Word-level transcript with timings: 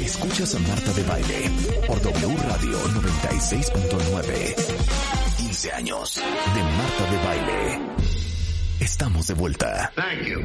Escuchas 0.00 0.54
a 0.54 0.58
Marta 0.60 0.92
de 0.92 1.02
Baile 1.02 1.50
por 1.86 2.00
W 2.00 2.36
Radio 2.48 2.78
96.9. 2.78 4.54
15 5.38 5.72
años 5.72 6.14
de 6.14 6.62
Marta 6.62 7.10
de 7.10 7.16
Baile. 7.24 7.80
Estamos 8.80 9.26
de 9.26 9.34
vuelta. 9.34 9.92
Thank 9.96 10.26
you. 10.26 10.42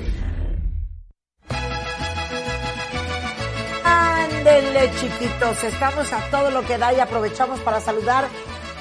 Ándenle, 3.84 4.92
chiquitos. 5.00 5.64
Estamos 5.64 6.12
a 6.14 6.22
todo 6.32 6.50
lo 6.52 6.66
que 6.66 6.78
da 6.78 6.94
y 6.94 7.00
aprovechamos 7.00 7.60
para 7.60 7.80
saludar 7.82 8.28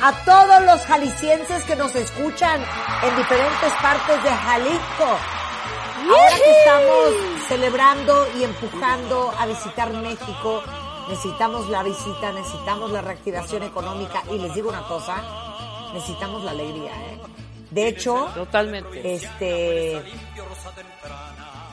a 0.01 0.13
todos 0.25 0.63
los 0.65 0.81
jaliscienses 0.87 1.65
que 1.65 1.77
nos 1.77 1.95
escuchan 1.95 2.61
en 3.03 3.17
diferentes 3.17 3.73
partes 3.83 4.23
de 4.23 4.31
Jalisco. 4.31 5.19
Ahora 6.09 6.37
que 6.37 6.59
estamos 6.59 7.38
celebrando 7.49 8.27
y 8.39 8.45
empujando 8.45 9.33
a 9.39 9.47
visitar 9.47 9.91
México, 9.95 10.63
necesitamos 11.09 11.69
la 11.71 11.83
visita, 11.83 12.31
necesitamos 12.33 12.91
la 12.91 13.01
reactivación 13.01 13.63
económica 13.63 14.23
y 14.31 14.39
les 14.39 14.55
digo 14.55 14.69
una 14.69 14.83
cosa, 14.83 15.23
necesitamos 15.95 16.45
la 16.45 16.51
alegría. 16.51 16.93
¿eh? 16.93 17.19
De 17.71 17.89
hecho, 17.89 18.29
Totalmente. 18.35 19.15
este, 19.15 20.03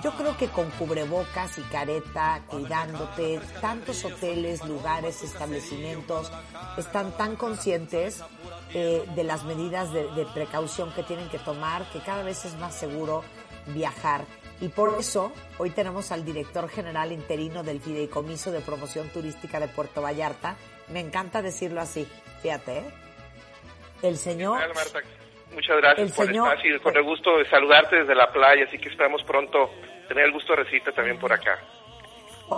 yo 0.02 0.12
creo 0.12 0.38
que 0.38 0.48
con 0.48 0.70
cubrebocas 0.72 1.58
y 1.58 1.62
careta, 1.64 2.42
cuidándote, 2.48 3.42
tantos 3.60 4.06
hoteles, 4.06 4.64
lugares, 4.66 5.24
establecimientos 5.24 6.32
están 6.78 7.12
tan 7.18 7.36
conscientes 7.36 8.24
eh, 8.74 9.06
de 9.14 9.24
las 9.26 9.44
medidas 9.44 9.92
de, 9.92 10.08
de 10.14 10.26
precaución 10.28 10.92
que 10.94 11.04
tienen 11.04 11.28
que 11.28 11.40
tomar 11.40 11.84
que 11.92 12.00
cada 12.00 12.24
vez 12.24 12.46
es 12.46 12.56
más 12.56 12.74
seguro 12.74 13.24
viajar. 13.68 14.26
Y 14.62 14.70
por 14.70 14.96
eso 15.00 15.32
hoy 15.58 15.70
tenemos 15.72 16.12
al 16.12 16.24
director 16.24 16.70
general 16.70 17.12
interino 17.12 17.62
del 17.64 17.82
Fideicomiso 17.82 18.52
de 18.52 18.62
Promoción 18.62 19.10
Turística 19.10 19.60
de 19.60 19.68
Puerto 19.68 20.02
Vallarta. 20.02 20.56
Me 20.90 21.02
encanta 21.02 21.42
decirlo 21.42 21.82
así, 21.82 22.08
fíjate, 22.42 22.78
¿eh? 22.78 22.86
El 24.02 24.18
señor... 24.18 24.58
Hola, 24.58 24.74
Marta. 24.74 25.00
Muchas 25.54 25.78
gracias 25.78 26.10
El 26.10 26.14
por 26.16 26.26
señor- 26.26 26.48
el 26.48 26.54
espacio 26.54 26.76
y 26.76 26.80
con 26.80 26.98
el 26.98 27.04
gusto 27.04 27.38
de 27.38 27.50
saludarte 27.50 27.96
desde 27.98 28.16
la 28.16 28.32
playa, 28.32 28.66
así 28.68 28.78
que 28.78 28.90
esperamos 28.90 29.24
pronto 29.24 29.70
tener 30.08 30.26
el 30.26 30.32
gusto 30.34 30.54
de 30.54 30.64
recibirte 30.64 30.92
también 30.92 31.18
por 31.20 31.32
acá. 31.32 31.60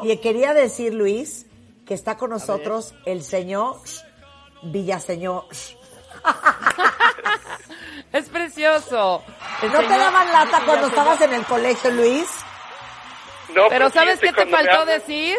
Y 0.03 0.17
quería 0.17 0.53
decir, 0.53 0.93
Luis, 0.93 1.45
que 1.85 1.93
está 1.93 2.17
con 2.17 2.29
nosotros 2.31 2.93
el 3.05 3.21
señor 3.23 3.77
Villaseñor. 4.63 5.45
Es 8.13 8.29
precioso. 8.29 9.23
El 9.61 9.71
¿No 9.71 9.79
te 9.79 9.89
daban 9.89 10.31
lata 10.31 10.61
cuando 10.65 10.87
estabas 10.87 11.21
en 11.21 11.33
el 11.33 11.43
colegio, 11.45 11.91
Luis? 11.91 12.27
No, 13.53 13.67
Pero 13.69 13.89
¿sabes 13.89 14.19
fíjate, 14.19 14.37
qué 14.37 14.45
te 14.45 14.45
me 14.45 14.51
faltó 14.51 14.85
decir? 14.85 15.37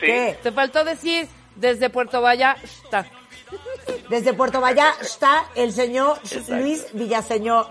Sí. 0.00 0.06
¿Qué? 0.06 0.38
Te 0.42 0.52
faltó 0.52 0.84
decir 0.84 1.28
desde 1.54 1.90
Puerto 1.90 2.20
Vallarta. 2.20 3.06
Desde 4.08 4.32
Puerto 4.32 4.60
Vallarta 4.60 5.02
está 5.02 5.44
el 5.54 5.72
señor 5.72 6.18
Luis 6.48 6.86
Villaseñor. 6.92 7.66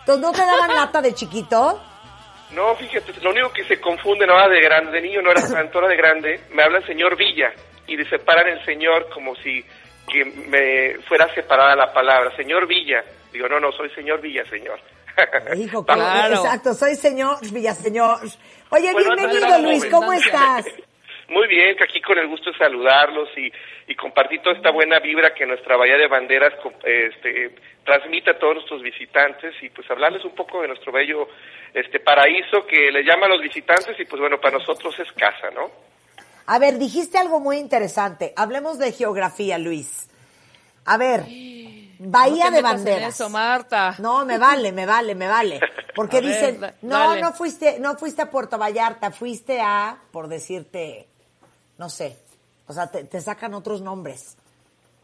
Entonces, 0.00 0.22
¿no 0.22 0.32
te 0.32 0.44
daban 0.44 0.74
lata 0.74 1.00
de 1.00 1.14
chiquito? 1.14 1.82
No, 2.52 2.74
fíjate, 2.76 3.12
lo 3.20 3.30
único 3.30 3.52
que 3.52 3.64
se 3.64 3.80
confunde 3.80 4.24
ahora 4.24 4.48
de 4.48 4.60
grande, 4.60 4.90
de 4.92 5.02
niño 5.02 5.20
no 5.20 5.30
era 5.30 5.46
tanto, 5.52 5.78
ahora 5.78 5.90
de 5.90 5.96
grande, 5.96 6.40
me 6.50 6.62
hablan 6.62 6.86
señor 6.86 7.16
Villa 7.16 7.52
y 7.86 7.96
de 7.96 8.08
separan 8.08 8.48
el 8.48 8.64
señor 8.64 9.08
como 9.10 9.34
si 9.36 9.64
que 10.08 10.24
me 10.24 10.98
fuera 11.06 11.32
separada 11.34 11.76
la 11.76 11.92
palabra, 11.92 12.34
señor 12.36 12.66
Villa. 12.66 13.04
Digo, 13.32 13.48
no, 13.48 13.60
no, 13.60 13.70
soy 13.72 13.90
señor 13.90 14.20
Villa, 14.20 14.44
señor. 14.46 14.80
Dijo 15.54 15.84
que 15.84 15.92
Claro. 15.94 16.34
exacto, 16.34 16.74
soy 16.74 16.94
señor 16.94 17.36
Villaseñor. 17.52 18.18
Oye, 18.70 18.92
Bueno, 18.92 19.14
bienvenido 19.16 19.58
Luis, 19.62 19.84
joven. 19.84 19.90
¿cómo 19.90 20.12
estás? 20.12 20.66
Muy 21.28 21.46
bien, 21.46 21.76
que 21.76 21.84
aquí 21.84 22.00
con 22.00 22.16
el 22.18 22.26
gusto 22.26 22.50
de 22.50 22.56
saludarlos 22.56 23.28
y, 23.36 23.52
y 23.86 23.94
compartir 23.94 24.40
toda 24.40 24.56
esta 24.56 24.70
buena 24.70 24.98
vibra 24.98 25.34
que 25.34 25.44
nuestra 25.44 25.76
Bahía 25.76 25.98
de 25.98 26.06
Banderas 26.08 26.54
este, 26.82 27.54
transmite 27.84 28.30
a 28.30 28.38
todos 28.38 28.54
nuestros 28.54 28.80
visitantes 28.80 29.54
y 29.60 29.68
pues 29.68 29.90
hablarles 29.90 30.24
un 30.24 30.34
poco 30.34 30.62
de 30.62 30.68
nuestro 30.68 30.90
bello 30.90 31.28
este 31.74 32.00
paraíso 32.00 32.66
que 32.66 32.90
le 32.90 33.04
llaman 33.04 33.28
los 33.30 33.42
visitantes 33.42 34.00
y 34.00 34.06
pues 34.06 34.18
bueno, 34.20 34.40
para 34.40 34.56
nosotros 34.56 34.98
es 35.00 35.12
casa, 35.12 35.50
¿no? 35.54 35.70
A 36.50 36.58
ver, 36.58 36.78
dijiste 36.78 37.18
algo 37.18 37.40
muy 37.40 37.58
interesante. 37.58 38.32
Hablemos 38.34 38.78
de 38.78 38.90
geografía, 38.92 39.58
Luis. 39.58 40.08
A 40.86 40.96
ver, 40.96 41.24
Bahía 41.98 42.44
No 42.44 42.50
te 42.50 42.52
de 42.52 42.56
en 42.58 42.62
Banderas. 42.62 43.14
eso, 43.14 43.28
Marta. 43.28 43.94
No, 43.98 44.24
me 44.24 44.38
vale, 44.38 44.72
me 44.72 44.86
vale, 44.86 45.14
me 45.14 45.28
vale. 45.28 45.60
Porque 45.94 46.18
A 46.18 46.20
dicen, 46.22 46.60
no, 46.80 46.98
dale. 47.10 47.20
no 47.20 47.32
fuiste, 47.34 47.78
no 47.80 47.96
fuiste 47.98 48.22
a 48.22 48.30
Puerto 48.30 48.56
Vallarta, 48.56 49.10
fuiste 49.10 49.60
a, 49.60 49.98
por 50.10 50.28
decirte, 50.28 51.06
no 51.76 51.90
sé, 51.90 52.16
o 52.66 52.72
sea, 52.72 52.86
te, 52.90 53.04
te 53.04 53.20
sacan 53.20 53.52
otros 53.52 53.82
nombres. 53.82 54.38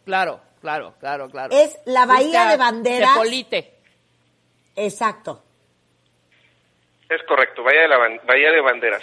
Claro, 0.07 0.41
claro, 0.63 0.95
claro, 0.99 1.29
claro. 1.29 1.55
Es 1.55 1.77
la 1.85 2.07
Bahía 2.07 2.49
a 2.49 2.51
de 2.53 2.57
Banderas. 2.57 3.13
Cepolite. 3.13 3.75
Exacto. 4.77 5.43
Es 7.11 7.23
correcto, 7.29 7.63
Bahía 7.63 7.83
de, 7.83 7.89
la 7.89 7.99
Bahía 8.27 8.51
de 8.51 8.61
Banderas. 8.63 9.03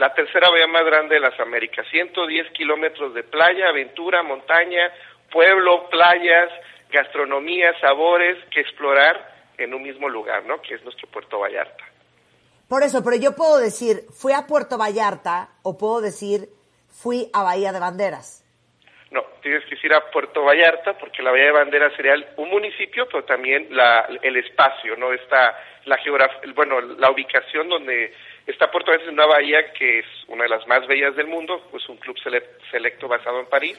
La 0.00 0.14
tercera 0.14 0.48
bahía 0.48 0.66
más 0.66 0.86
grande 0.86 1.16
de 1.16 1.20
las 1.20 1.38
Américas, 1.38 1.86
110 1.90 2.52
kilómetros 2.52 3.12
de 3.12 3.22
playa, 3.22 3.68
aventura, 3.68 4.22
montaña, 4.22 4.90
pueblo, 5.30 5.90
playas, 5.90 6.48
gastronomía, 6.90 7.78
sabores 7.82 8.38
que 8.50 8.60
explorar 8.60 9.30
en 9.58 9.74
un 9.74 9.82
mismo 9.82 10.08
lugar, 10.08 10.46
¿no? 10.46 10.62
Que 10.62 10.76
es 10.76 10.84
nuestro 10.84 11.06
Puerto 11.10 11.38
Vallarta. 11.38 11.84
Por 12.66 12.82
eso, 12.82 13.04
pero 13.04 13.16
yo 13.16 13.36
puedo 13.36 13.58
decir, 13.58 14.06
fui 14.10 14.32
a 14.32 14.46
Puerto 14.46 14.78
Vallarta 14.78 15.50
o 15.64 15.76
puedo 15.76 16.00
decir, 16.00 16.48
fui 16.88 17.28
a 17.34 17.42
Bahía 17.42 17.70
de 17.70 17.80
Banderas. 17.80 18.42
No, 19.10 19.22
tienes 19.42 19.66
que 19.66 19.74
ir 19.86 19.92
a 19.92 20.10
Puerto 20.10 20.44
Vallarta 20.44 20.96
porque 20.96 21.22
la 21.22 21.30
Bahía 21.30 21.46
de 21.46 21.52
Banderas 21.52 21.92
sería 21.94 22.14
un 22.38 22.48
municipio, 22.48 23.06
pero 23.06 23.24
también 23.24 23.66
la, 23.68 24.08
el 24.22 24.36
espacio, 24.38 24.96
¿no? 24.96 25.12
Está 25.12 25.58
la 25.84 25.98
geografía, 25.98 26.40
bueno, 26.54 26.80
la 26.80 27.10
ubicación 27.10 27.68
donde 27.68 28.14
está 28.50 28.70
Puerto 28.70 28.90
Vallarta 28.90 29.06
es 29.10 29.12
una 29.12 29.26
bahía 29.26 29.72
que 29.72 30.00
es 30.00 30.06
una 30.28 30.44
de 30.44 30.50
las 30.50 30.66
más 30.66 30.86
bellas 30.86 31.14
del 31.16 31.26
mundo, 31.26 31.66
pues 31.70 31.88
un 31.88 31.96
club 31.98 32.16
sele- 32.22 32.44
selecto 32.70 33.08
basado 33.08 33.40
en 33.40 33.46
París. 33.46 33.78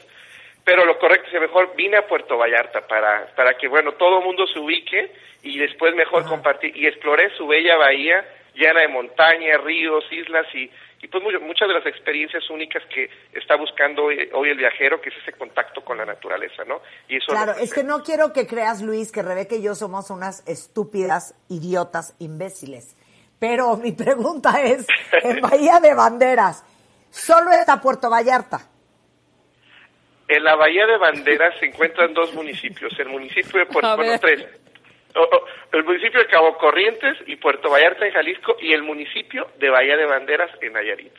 Pero 0.64 0.84
lo 0.84 0.98
correcto 0.98 1.26
es 1.26 1.32
que 1.32 1.40
mejor 1.40 1.74
vine 1.74 1.96
a 1.96 2.06
Puerto 2.06 2.38
Vallarta 2.38 2.86
para, 2.86 3.26
para 3.34 3.54
que, 3.58 3.66
bueno, 3.68 3.92
todo 3.94 4.18
el 4.20 4.24
mundo 4.24 4.46
se 4.46 4.58
ubique 4.60 5.12
y 5.42 5.58
después 5.58 5.94
mejor 5.94 6.24
compartir. 6.24 6.76
Y 6.76 6.86
exploré 6.86 7.36
su 7.36 7.46
bella 7.48 7.76
bahía 7.76 8.24
llena 8.54 8.80
de 8.80 8.88
montañas, 8.88 9.60
ríos, 9.64 10.04
islas 10.12 10.46
y, 10.54 10.70
y 11.02 11.08
pues 11.08 11.20
mu- 11.24 11.40
muchas 11.40 11.66
de 11.66 11.74
las 11.74 11.86
experiencias 11.86 12.48
únicas 12.48 12.84
que 12.94 13.10
está 13.32 13.56
buscando 13.56 14.04
hoy, 14.04 14.28
hoy 14.34 14.50
el 14.50 14.58
viajero, 14.58 15.00
que 15.00 15.08
es 15.08 15.16
ese 15.16 15.32
contacto 15.32 15.82
con 15.84 15.98
la 15.98 16.04
naturaleza, 16.04 16.62
¿no? 16.64 16.80
Y 17.08 17.16
eso 17.16 17.32
Claro, 17.32 17.54
es 17.58 17.74
que 17.74 17.82
no 17.82 18.04
quiero 18.04 18.32
que 18.32 18.46
creas, 18.46 18.82
Luis, 18.82 19.10
que 19.10 19.22
Rebeca 19.22 19.56
y 19.56 19.62
yo 19.62 19.74
somos 19.74 20.10
unas 20.10 20.46
estúpidas, 20.46 21.34
idiotas, 21.48 22.14
imbéciles. 22.20 22.94
Pero 23.42 23.76
mi 23.76 23.90
pregunta 23.90 24.62
es, 24.62 24.86
en 25.24 25.40
Bahía 25.40 25.80
de 25.80 25.94
Banderas, 25.94 26.64
¿solo 27.10 27.50
está 27.50 27.80
Puerto 27.80 28.08
Vallarta? 28.08 28.60
En 30.28 30.44
la 30.44 30.54
Bahía 30.54 30.86
de 30.86 30.96
Banderas 30.96 31.52
se 31.58 31.66
encuentran 31.66 32.14
dos 32.14 32.32
municipios, 32.34 32.96
el 33.00 33.08
municipio 33.08 33.58
de 33.58 33.66
Puerto, 33.66 33.96
bueno, 33.96 34.12
ver. 34.12 34.20
tres. 34.20 34.46
O- 35.16 35.22
o, 35.22 35.44
el 35.72 35.82
municipio 35.82 36.20
de 36.20 36.26
Cabo 36.28 36.56
Corrientes 36.56 37.16
y 37.26 37.34
Puerto 37.34 37.68
Vallarta 37.68 38.06
en 38.06 38.12
Jalisco 38.12 38.54
y 38.60 38.72
el 38.74 38.84
municipio 38.84 39.48
de 39.58 39.70
Bahía 39.70 39.96
de 39.96 40.06
Banderas 40.06 40.50
en 40.60 40.74
Nayarit. 40.74 41.12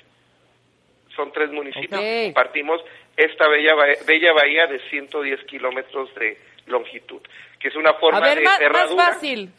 Son 1.18 1.30
tres 1.34 1.52
municipios 1.52 1.92
Ok. 1.92 2.00
que 2.00 2.24
compartimos 2.28 2.80
esta 3.18 3.50
bella, 3.50 3.76
bahía- 3.76 3.98
bella 4.08 4.32
bahía 4.32 4.68
de 4.68 4.80
110 4.90 5.44
kilómetros 5.44 6.16
de 6.16 6.38
longitud, 6.68 7.20
que 7.60 7.68
es 7.68 7.76
una 7.76 7.94
forma 7.96 8.20
A 8.20 8.22
ver, 8.22 8.38
de 8.38 8.44
más, 8.46 8.52
más 8.54 8.60
cerradura. 8.60 9.06
fácil. 9.08 9.52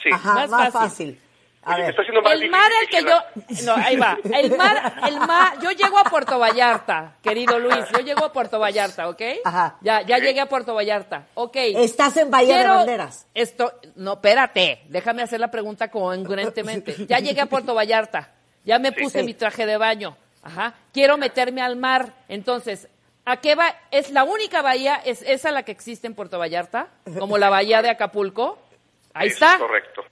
Sí. 0.00 0.08
Ajá, 0.12 0.34
Más 0.34 0.50
más, 0.50 0.72
fácil. 0.72 1.16
fácil. 1.16 1.31
A 1.64 1.74
Oye, 1.74 1.76
me 1.76 1.82
ver, 1.82 1.90
está 1.90 2.02
haciendo 2.02 2.22
más 2.22 2.32
El 2.32 2.50
mar 2.50 2.70
al 2.80 2.88
que 2.88 3.02
yo... 3.04 3.64
No, 3.64 3.74
ahí 3.76 3.96
va. 3.96 4.18
El 4.24 4.56
mar, 4.56 4.94
el 5.06 5.20
mar... 5.20 5.58
Yo 5.62 5.70
llego 5.70 5.96
a 5.98 6.04
Puerto 6.04 6.38
Vallarta, 6.40 7.14
querido 7.22 7.58
Luis. 7.60 7.84
Yo 7.92 8.00
llego 8.00 8.24
a 8.24 8.32
Puerto 8.32 8.58
Vallarta, 8.58 9.08
¿ok? 9.08 9.22
Ajá. 9.44 9.76
Ya, 9.80 10.02
ya 10.02 10.18
llegué 10.18 10.40
a 10.40 10.46
Puerto 10.46 10.74
Vallarta. 10.74 11.26
Ok. 11.34 11.54
estás 11.56 12.16
en 12.16 12.30
Bahía 12.32 12.54
Quiero- 12.56 12.70
de 12.72 12.76
Banderas. 12.78 13.26
Esto, 13.34 13.72
no, 13.94 14.14
espérate, 14.14 14.82
déjame 14.88 15.22
hacer 15.22 15.38
la 15.38 15.52
pregunta 15.52 15.88
congruentemente. 15.88 16.96
Ya 17.06 17.18
llegué 17.20 17.40
a 17.40 17.46
Puerto 17.46 17.74
Vallarta, 17.74 18.30
ya 18.64 18.78
me 18.80 18.90
puse 18.92 19.20
Sí. 19.20 19.24
mi 19.26 19.34
traje 19.34 19.64
de 19.66 19.76
baño. 19.76 20.16
Ajá. 20.42 20.74
Quiero 20.92 21.16
meterme 21.16 21.62
al 21.62 21.76
mar. 21.76 22.12
Entonces, 22.28 22.88
¿a 23.24 23.36
qué 23.36 23.54
va? 23.54 23.72
¿Es 23.92 24.10
la 24.10 24.24
única 24.24 24.62
bahía? 24.62 24.96
¿Es 25.04 25.22
esa 25.22 25.52
la 25.52 25.62
que 25.62 25.70
existe 25.70 26.08
en 26.08 26.14
Puerto 26.16 26.40
Vallarta? 26.40 26.88
Como 27.20 27.38
la 27.38 27.50
bahía 27.50 27.82
de 27.82 27.90
Acapulco. 27.90 28.58
Ahí 29.14 29.28
Es 29.28 29.34
está. 29.34 29.58
correcto. 29.58 30.02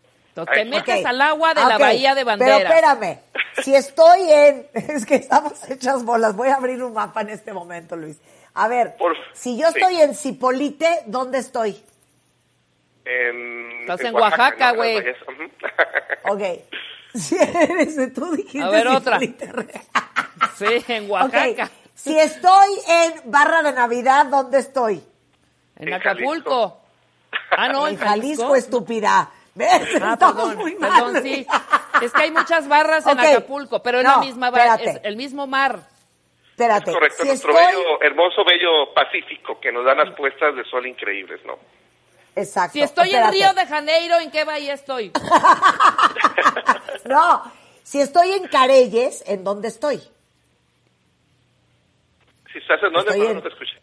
Te 0.46 0.64
metes 0.64 1.04
al 1.04 1.20
agua 1.20 1.54
de 1.54 1.64
la 1.64 1.78
bahía 1.78 2.14
de 2.14 2.24
Bandera. 2.24 2.56
Pero 2.58 2.68
espérame, 2.68 3.18
si 3.62 3.74
estoy 3.74 4.30
en, 4.30 4.66
es 4.74 5.06
que 5.06 5.16
estamos 5.16 5.68
hechas 5.70 6.04
bolas, 6.04 6.36
voy 6.36 6.48
a 6.48 6.54
abrir 6.56 6.82
un 6.82 6.92
mapa 6.92 7.20
en 7.22 7.30
este 7.30 7.52
momento, 7.52 7.96
Luis. 7.96 8.18
A 8.54 8.68
ver, 8.68 8.96
Por- 8.96 9.16
si 9.32 9.56
yo 9.58 9.70
sí. 9.70 9.78
estoy 9.80 10.00
en 10.00 10.14
Cipolite, 10.14 11.02
¿dónde 11.06 11.38
estoy? 11.38 11.82
En, 13.04 13.80
Estás 13.82 14.00
en 14.02 14.14
Oaxaca, 14.14 14.72
güey. 14.72 14.98
Ok. 16.28 16.42
Si 17.12 17.34
eres, 17.34 18.14
tú 18.14 18.36
dijiste 18.36 18.62
A 18.62 18.68
ver, 18.70 18.86
otra. 18.86 19.18
Cipolite. 19.18 19.50
Sí, 20.56 20.84
en 20.86 21.10
Oaxaca. 21.10 21.68
Si 21.94 22.16
estoy 22.16 22.68
en 22.88 23.30
Barra 23.32 23.62
de 23.64 23.72
Navidad, 23.72 24.26
¿dónde 24.26 24.58
estoy? 24.60 25.02
En 25.76 25.88
En 25.88 25.94
Acapulco. 25.94 26.80
Ah, 27.50 27.68
no, 27.68 27.88
en 27.88 27.96
Jalisco, 27.96 28.54
estúpida. 28.54 29.28
¿Ves? 29.54 29.82
Ah, 30.00 30.16
perdón, 30.18 30.56
muy 30.58 30.76
mal. 30.76 30.90
perdón, 30.92 31.22
sí. 31.22 31.46
Es 32.02 32.12
que 32.12 32.22
hay 32.22 32.30
muchas 32.30 32.68
barras 32.68 33.06
en 33.06 33.18
Ok. 33.18 33.24
Acapulco, 33.24 33.82
pero 33.82 33.98
es 33.98 34.04
No, 34.04 34.10
la 34.12 34.18
misma 34.18 34.50
barra, 34.50 34.74
es 34.76 35.00
el 35.02 35.16
mismo 35.16 35.46
mar. 35.46 35.80
Espérate. 36.50 36.90
Es 36.90 36.96
correcto, 36.96 37.22
si 37.22 37.28
nuestro 37.28 37.52
estoy... 37.58 37.66
bello, 37.74 38.02
hermoso, 38.02 38.44
bello 38.44 38.94
Pacífico, 38.94 39.58
que 39.60 39.72
nos 39.72 39.84
dan 39.84 39.98
las 39.98 40.14
puestas 40.16 40.54
de 40.54 40.64
sol 40.64 40.86
increíbles, 40.86 41.40
¿no? 41.44 41.58
Exacto. 42.36 42.74
Si 42.74 42.82
estoy 42.82 43.08
espérate. 43.08 43.36
en 43.38 43.42
Río 43.42 43.54
de 43.54 43.66
Janeiro, 43.66 44.18
¿en 44.20 44.30
qué 44.30 44.44
bahía 44.44 44.74
estoy? 44.74 45.10
No, 47.06 47.42
si 47.82 48.00
estoy 48.00 48.32
en 48.32 48.46
Careyes, 48.48 49.24
¿en 49.26 49.42
dónde 49.42 49.68
estoy? 49.68 49.98
Si 52.52 52.58
estás 52.58 52.82
en 52.82 52.92
dónde, 52.92 53.10
Estoy 53.10 53.18
Pablo, 53.18 53.30
en- 53.30 53.36
no 53.36 53.42
te 53.42 53.48
escuché. 53.48 53.79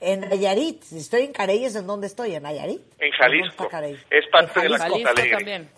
En 0.00 0.20
Nayarit. 0.20 0.82
Si 0.82 0.98
estoy 0.98 1.22
en 1.22 1.32
Careyes, 1.32 1.74
¿en 1.76 1.86
dónde 1.86 2.06
estoy? 2.06 2.34
¿En 2.34 2.42
Nayarit? 2.42 2.80
En 2.98 3.12
¿O 3.12 3.16
Jalisco. 3.16 3.68
Es 4.10 4.26
parte 4.30 4.60
En 4.60 4.62
de 4.64 4.68
la 4.70 4.78
Jalisco. 4.78 5.02
Costa 5.02 5.08
Jalisco 5.08 5.10
Alegre. 5.10 5.36
también. 5.36 5.70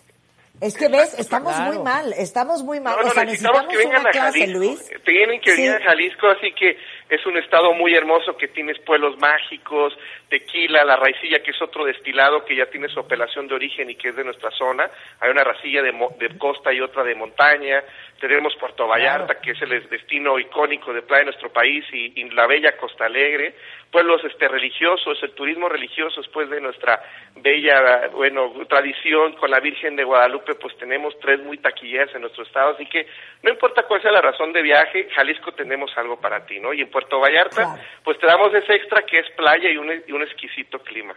Es 0.61 0.77
que 0.77 0.87
ves, 0.87 1.13
estamos 1.19 1.53
Claro. 1.55 1.73
muy 1.73 1.83
mal, 1.83 2.13
estamos 2.13 2.63
muy 2.63 2.79
mal. 2.79 2.95
No, 2.95 3.03
no, 3.03 3.07
o 3.09 3.11
sea, 3.11 3.23
necesitamos 3.25 3.63
necesitamos 3.67 3.71
que 3.71 3.77
vengan 3.77 4.01
una 4.01 4.09
a 4.09 4.11
clase, 4.11 4.39
Jalisco. 4.39 4.59
Luis. 4.59 5.03
Tienen 5.05 5.41
que 5.41 5.51
venir 5.51 5.71
Sí. 5.71 5.75
a 5.77 5.85
Jalisco, 5.85 6.27
así 6.27 6.51
que 6.53 6.77
es 7.09 7.25
un 7.25 7.37
estado 7.37 7.73
muy 7.73 7.93
hermoso 7.95 8.35
que 8.35 8.47
tienes 8.49 8.77
pueblos 8.79 9.17
mágicos, 9.19 9.97
tequila, 10.29 10.83
la 10.83 10.97
raicilla, 10.97 11.41
que 11.41 11.51
es 11.51 11.61
otro 11.61 11.85
destilado 11.85 12.43
que 12.43 12.55
ya 12.55 12.65
tiene 12.65 12.89
su 12.89 12.99
apelación 12.99 13.47
de 13.47 13.55
origen 13.55 13.89
y 13.89 13.95
que 13.95 14.09
es 14.09 14.15
de 14.15 14.23
nuestra 14.25 14.51
zona. 14.51 14.89
Hay 15.21 15.29
una 15.31 15.43
racilla 15.43 15.81
de, 15.81 15.91
mo- 15.93 16.13
de 16.19 16.37
costa 16.37 16.73
y 16.73 16.81
otra 16.81 17.03
de 17.03 17.15
montaña. 17.15 17.81
Tenemos 18.19 18.53
Puerto 18.57 18.87
Vallarta, 18.87 19.39
que 19.39 19.51
es 19.51 19.61
el 19.61 19.87
destino 19.89 20.37
icónico 20.39 20.91
de 20.91 21.03
playa 21.03 21.19
de 21.19 21.25
nuestro 21.25 21.53
país, 21.53 21.85
y, 21.93 22.19
y 22.19 22.29
la 22.31 22.45
bella 22.47 22.75
Costa 22.75 23.05
Alegre. 23.05 23.55
Pueblos 23.91 24.21
este 24.25 24.49
religiosos, 24.49 25.17
el 25.23 25.31
turismo 25.31 25.69
religioso 25.69 26.19
después 26.21 26.49
de 26.49 26.59
nuestra 26.59 27.01
bella, 27.37 28.09
bueno, 28.11 28.51
tradición 28.67 29.33
con 29.33 29.49
la 29.49 29.59
Virgen 29.61 29.95
de 29.95 30.03
Guadalupe, 30.03 30.46
pues 30.55 30.77
tenemos 30.77 31.13
tres 31.19 31.39
muy 31.43 31.57
taquilleras 31.57 32.13
en 32.15 32.21
nuestro 32.21 32.43
estado, 32.43 32.71
así 32.73 32.85
que 32.87 33.05
no 33.43 33.49
importa 33.51 33.83
cuál 33.87 34.01
sea 34.01 34.11
la 34.11 34.21
razón 34.21 34.53
de 34.53 34.61
viaje, 34.61 35.07
Jalisco 35.15 35.51
tenemos 35.53 35.91
algo 35.97 36.19
para 36.19 36.45
ti, 36.45 36.59
¿no? 36.59 36.73
Y 36.73 36.81
en 36.81 36.89
Puerto 36.89 37.19
Vallarta, 37.19 37.55
Claro. 37.55 37.81
pues 38.03 38.19
te 38.19 38.27
damos 38.27 38.53
ese 38.53 38.73
extra 38.75 39.01
que 39.03 39.19
es 39.19 39.25
playa 39.35 39.69
y 39.71 39.77
un, 39.77 39.91
y 40.07 40.11
un 40.11 40.21
exquisito 40.23 40.79
clima. 40.79 41.15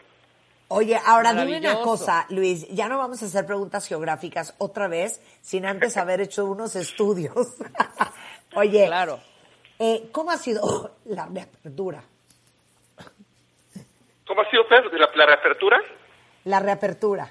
Oye, 0.68 0.96
ahora 1.04 1.32
dime 1.34 1.58
una 1.58 1.80
cosa, 1.80 2.26
Luis, 2.30 2.68
ya 2.68 2.88
no 2.88 2.96
vamos 2.98 3.20
a 3.22 3.26
hacer 3.26 3.44
preguntas 3.44 3.88
geográficas 3.88 4.54
otra 4.58 4.86
vez 4.86 5.20
sin 5.40 5.66
antes 5.66 5.96
haber 5.96 6.20
hecho 6.20 6.44
unos 6.46 6.76
estudios. 6.76 7.34
Oye, 8.54 8.86
Claro. 8.86 9.18
eh, 9.78 10.08
¿cómo 10.12 10.30
ha 10.30 10.36
sido 10.36 10.96
la 11.06 11.26
reapertura? 11.26 12.02
¿Cómo 14.26 14.42
ha 14.42 14.50
sido, 14.50 14.66
Pedro, 14.68 14.90
la 15.16 15.26
reapertura? 15.26 15.80
La 16.44 16.60
reapertura. 16.60 17.28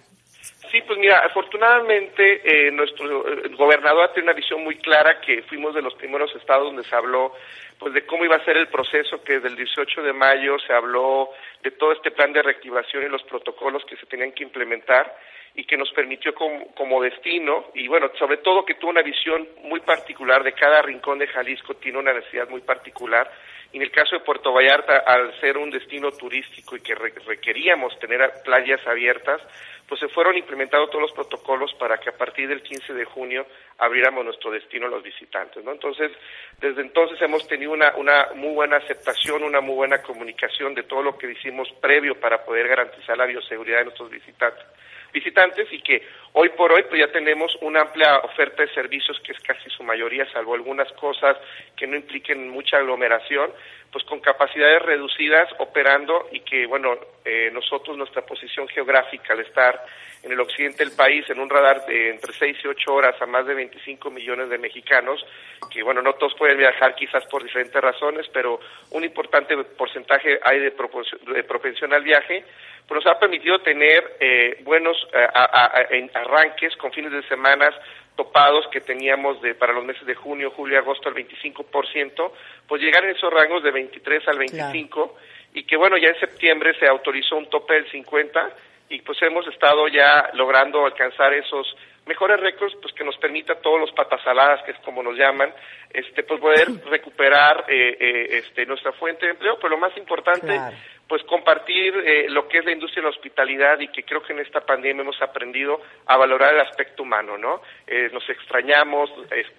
Sí, 0.72 0.82
pues 0.86 1.00
mira, 1.00 1.20
afortunadamente 1.26 2.42
eh, 2.44 2.72
nuestro 2.72 3.24
gobernador 3.58 4.12
tiene 4.14 4.30
una 4.30 4.38
visión 4.38 4.64
muy 4.64 4.76
clara 4.78 5.20
que 5.20 5.42
fuimos 5.44 5.74
de 5.74 5.82
los 5.82 5.96
primeros 5.96 6.34
estados 6.36 6.66
donde 6.66 6.84
se 6.84 6.96
habló 6.96 7.34
pues 7.80 7.94
de 7.94 8.06
cómo 8.06 8.26
iba 8.26 8.36
a 8.36 8.44
ser 8.44 8.58
el 8.58 8.68
proceso, 8.68 9.24
que 9.24 9.36
desde 9.36 9.48
el 9.48 9.56
18 9.56 10.04
de 10.04 10.12
mayo 10.14 10.60
se 10.60 10.74
habló 10.74 11.30
de 11.64 11.72
todo 11.72 11.94
este 11.94 12.12
plan 12.12 12.34
de 12.34 12.42
reactivación 12.44 13.04
y 13.04 13.10
los 13.10 13.24
protocolos 13.24 13.84
que 13.86 13.96
se 13.96 14.06
tenían 14.06 14.34
que 14.34 14.44
implementar 14.44 15.16
y 15.56 15.64
que 15.64 15.78
nos 15.78 15.90
permitió 15.94 16.36
como, 16.36 16.68
como 16.76 17.02
destino 17.02 17.68
y 17.74 17.88
bueno, 17.88 18.12
sobre 18.20 18.38
todo 18.38 18.66
que 18.66 18.76
tuvo 18.76 18.92
una 18.92 19.02
visión 19.02 19.48
muy 19.64 19.80
particular 19.80 20.44
de 20.44 20.52
cada 20.54 20.82
rincón 20.82 21.20
de 21.20 21.28
Jalisco 21.28 21.76
tiene 21.76 21.98
una 22.00 22.14
necesidad 22.14 22.48
muy 22.50 22.62
particular. 22.62 23.32
Y 23.72 23.78
en 23.78 23.84
el 23.84 23.92
caso 23.92 24.16
de 24.18 24.26
Puerto 24.26 24.52
Vallarta, 24.52 24.98
al 25.06 25.40
ser 25.40 25.56
un 25.58 25.70
destino 25.70 26.12
turístico 26.12 26.76
y 26.76 26.82
que 26.82 26.96
re- 26.96 27.14
requeríamos 27.28 27.98
tener 28.00 28.20
playas 28.44 28.86
abiertas, 28.88 29.40
pues 29.90 30.00
se 30.00 30.08
fueron 30.08 30.38
implementando 30.38 30.88
todos 30.88 31.02
los 31.02 31.12
protocolos 31.12 31.74
para 31.74 31.98
que 31.98 32.10
a 32.10 32.18
partir 32.18 32.48
del 32.48 32.62
15 32.62 32.94
de 32.94 33.06
junio 33.06 33.48
abriéramos 33.80 34.24
nuestro 34.24 34.52
destino 34.52 34.86
a 34.86 34.90
los 34.90 35.02
visitantes, 35.02 35.64
¿no? 35.64 35.72
Entonces, 35.72 36.12
desde 36.60 36.82
entonces 36.82 37.20
hemos 37.22 37.48
tenido 37.48 37.72
una, 37.72 37.96
una 37.96 38.28
muy 38.36 38.54
buena 38.54 38.78
aceptación, 38.78 39.44
una 39.44 39.62
muy 39.62 39.76
buena 39.76 40.04
comunicación 40.04 40.76
de 40.76 40.84
todo 40.84 41.02
lo 41.02 41.18
que 41.18 41.32
hicimos 41.32 41.68
previo 41.82 42.20
para 42.20 42.46
poder 42.46 42.68
garantizar 42.68 43.18
la 43.18 43.26
bioseguridad 43.26 43.80
de 43.80 43.86
nuestros 43.86 44.12
visitantes 44.12 44.66
visitantes 45.14 45.68
y 45.72 45.82
que 45.82 46.04
hoy 46.34 46.50
por 46.50 46.72
hoy 46.72 46.84
pues 46.84 47.00
ya 47.00 47.12
tenemos 47.12 47.56
una 47.62 47.82
amplia 47.82 48.20
oferta 48.20 48.64
de 48.64 48.74
servicios 48.74 49.20
que 49.22 49.32
es 49.32 49.40
casi 49.40 49.70
su 49.70 49.84
mayoría, 49.84 50.32
salvo 50.32 50.54
algunas 50.54 50.92
cosas 50.94 51.38
que 51.76 51.88
no 51.88 51.96
impliquen 51.96 52.50
mucha 52.50 52.78
aglomeración, 52.78 53.52
pues 53.92 54.04
con 54.06 54.20
capacidades 54.20 54.82
reducidas 54.84 55.50
operando 55.58 56.28
y 56.32 56.42
que 56.42 56.66
bueno, 56.68 56.98
eh, 57.26 57.50
nosotros 57.52 57.98
nuestra 57.98 58.22
posición 58.24 58.68
geográfica 58.68 59.34
al 59.34 59.40
estar 59.40 59.84
en 60.22 60.32
el 60.32 60.40
occidente 60.40 60.84
del 60.84 60.96
país 60.96 61.30
en 61.30 61.40
un 61.40 61.50
radar 61.50 61.86
de 61.86 62.10
entre 62.10 62.34
6 62.34 62.58
y 62.64 62.68
8 62.68 62.94
horas 62.94 63.22
a 63.22 63.26
más 63.26 63.46
de 63.46 63.54
25 63.54 64.12
millones 64.12 64.50
de 64.50 64.58
mexicanos, 64.58 65.26
que 65.72 65.82
bueno, 65.82 66.02
no 66.02 66.14
todos 66.14 66.36
pueden 66.36 66.58
viajar 66.58 66.94
quizás 66.96 67.26
por 67.28 67.44
diferentes 67.44 67.82
razones, 67.82 68.28
pero 68.34 68.60
un 68.92 69.04
importante 69.04 69.56
porcentaje 69.78 70.40
hay 70.44 70.60
de, 70.60 70.74
de 71.34 71.44
propensión 71.44 71.94
al 71.94 72.04
viaje, 72.04 72.44
pues 72.88 73.04
nos 73.04 73.14
ha 73.14 73.20
permitido 73.20 73.60
tener 73.60 74.18
eh, 74.20 74.58
buenos 74.64 74.98
eh, 75.14 76.10
arranques 76.14 76.76
con 76.76 76.92
fines 76.92 77.12
de 77.12 77.24
semanas 77.28 77.74
topados 78.20 78.68
que 78.68 78.82
teníamos 78.82 79.42
de 79.42 79.56
para 79.56 79.72
los 79.72 79.86
meses 79.86 80.06
de 80.06 80.14
junio, 80.14 80.52
julio, 80.52 80.78
agosto 80.78 81.08
al 81.08 81.16
25%, 81.16 82.32
pues 82.68 82.82
llegar 82.82 83.06
en 83.06 83.12
esos 83.12 83.32
rangos 83.32 83.64
de 83.64 83.72
23 83.72 84.28
al 84.28 84.38
25 84.38 85.16
y 85.54 85.64
que 85.64 85.78
bueno, 85.78 85.96
ya 85.98 86.10
en 86.10 86.20
septiembre 86.20 86.78
se 86.78 86.86
autorizó 86.86 87.38
un 87.38 87.50
tope 87.50 87.76
del 87.76 87.90
50 87.90 88.50
y 88.90 89.00
pues 89.04 89.22
hemos 89.22 89.48
estado 89.48 89.88
ya 89.88 90.32
logrando 90.34 90.86
alcanzar 90.86 91.34
esos 91.34 91.66
mejores 92.06 92.42
récords 92.42 92.76
pues 92.82 92.94
que 92.94 93.06
nos 93.06 93.16
permita 93.16 93.54
a 93.54 93.62
todos 93.62 93.80
los 93.80 93.92
patasaladas 93.94 94.64
que 94.64 94.72
es 94.72 94.80
como 94.80 95.02
nos 95.02 95.16
llaman 95.16 95.54
este 95.90 96.24
pues 96.24 96.42
poder 96.42 96.68
recuperar 96.90 97.68
eh, 97.70 97.96
eh, 97.98 98.44
este 98.44 98.66
nuestra 98.66 98.92
fuente 98.92 99.28
de 99.28 99.32
empleo 99.32 99.56
pero 99.62 99.70
lo 99.70 99.78
más 99.78 99.96
importante 99.96 100.48
Claro. 100.48 100.76
Pues 101.10 101.24
compartir 101.24 101.96
eh, 102.06 102.28
lo 102.30 102.48
que 102.48 102.60
es 102.60 102.66
la 102.66 102.72
industria 102.72 103.02
de 103.02 103.10
la 103.10 103.16
hospitalidad 103.16 103.80
y 103.80 103.88
que 103.88 104.04
creo 104.04 104.22
que 104.22 104.32
en 104.32 104.40
esta 104.40 104.62
pandemia 104.62 105.02
hemos 105.02 105.20
aprendido 105.24 105.82
a 106.06 106.16
valorar 106.18 106.54
el 106.54 106.60
aspecto 106.60 107.02
humano, 107.02 107.36
¿no? 107.36 107.64
Eh, 107.88 108.12
nos 108.14 108.30
extrañamos, 108.30 109.10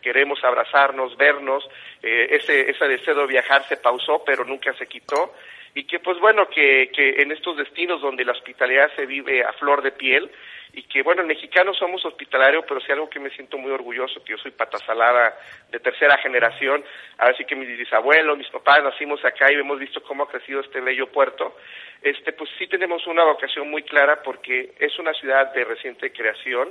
queremos 0.00 0.42
abrazarnos, 0.44 1.16
vernos, 1.16 1.68
eh, 2.04 2.28
ese, 2.30 2.70
ese 2.70 2.86
deseo 2.86 3.16
de 3.16 3.26
viajar 3.26 3.66
se 3.68 3.78
pausó, 3.78 4.22
pero 4.24 4.44
nunca 4.44 4.72
se 4.74 4.86
quitó 4.86 5.34
y 5.74 5.84
que 5.84 5.98
pues 5.98 6.20
bueno, 6.20 6.48
que, 6.48 6.90
que 6.94 7.20
en 7.20 7.32
estos 7.32 7.56
destinos 7.56 8.00
donde 8.00 8.24
la 8.24 8.32
hospitalidad 8.32 8.88
se 8.94 9.06
vive 9.06 9.42
a 9.42 9.52
flor 9.54 9.82
de 9.82 9.90
piel 9.90 10.30
y 10.72 10.82
que 10.84 11.02
bueno, 11.02 11.22
en 11.22 11.28
mexicano 11.28 11.74
somos 11.74 12.04
hospitalarios, 12.04 12.64
pero 12.68 12.80
sí 12.80 12.92
algo 12.92 13.10
que 13.10 13.18
me 13.20 13.30
siento 13.30 13.58
muy 13.58 13.70
orgulloso, 13.72 14.22
que 14.22 14.32
yo 14.32 14.38
soy 14.38 14.52
patasalada 14.52 15.36
de 15.70 15.80
tercera 15.80 16.16
generación, 16.18 16.84
así 17.18 17.44
que 17.44 17.56
mis 17.56 17.68
bisabuelos, 17.76 18.38
mis 18.38 18.48
papás 18.50 18.82
nacimos 18.82 19.24
acá 19.24 19.50
y 19.52 19.56
hemos 19.56 19.78
visto 19.78 20.02
cómo 20.02 20.24
ha 20.24 20.28
crecido 20.30 20.60
este 20.60 20.80
bello 20.80 21.06
puerto, 21.08 21.56
este 22.02 22.32
pues 22.32 22.48
sí 22.58 22.66
tenemos 22.66 23.06
una 23.06 23.24
vocación 23.24 23.68
muy 23.70 23.82
clara 23.82 24.22
porque 24.22 24.72
es 24.78 24.98
una 24.98 25.12
ciudad 25.14 25.52
de 25.52 25.64
reciente 25.64 26.12
creación, 26.12 26.68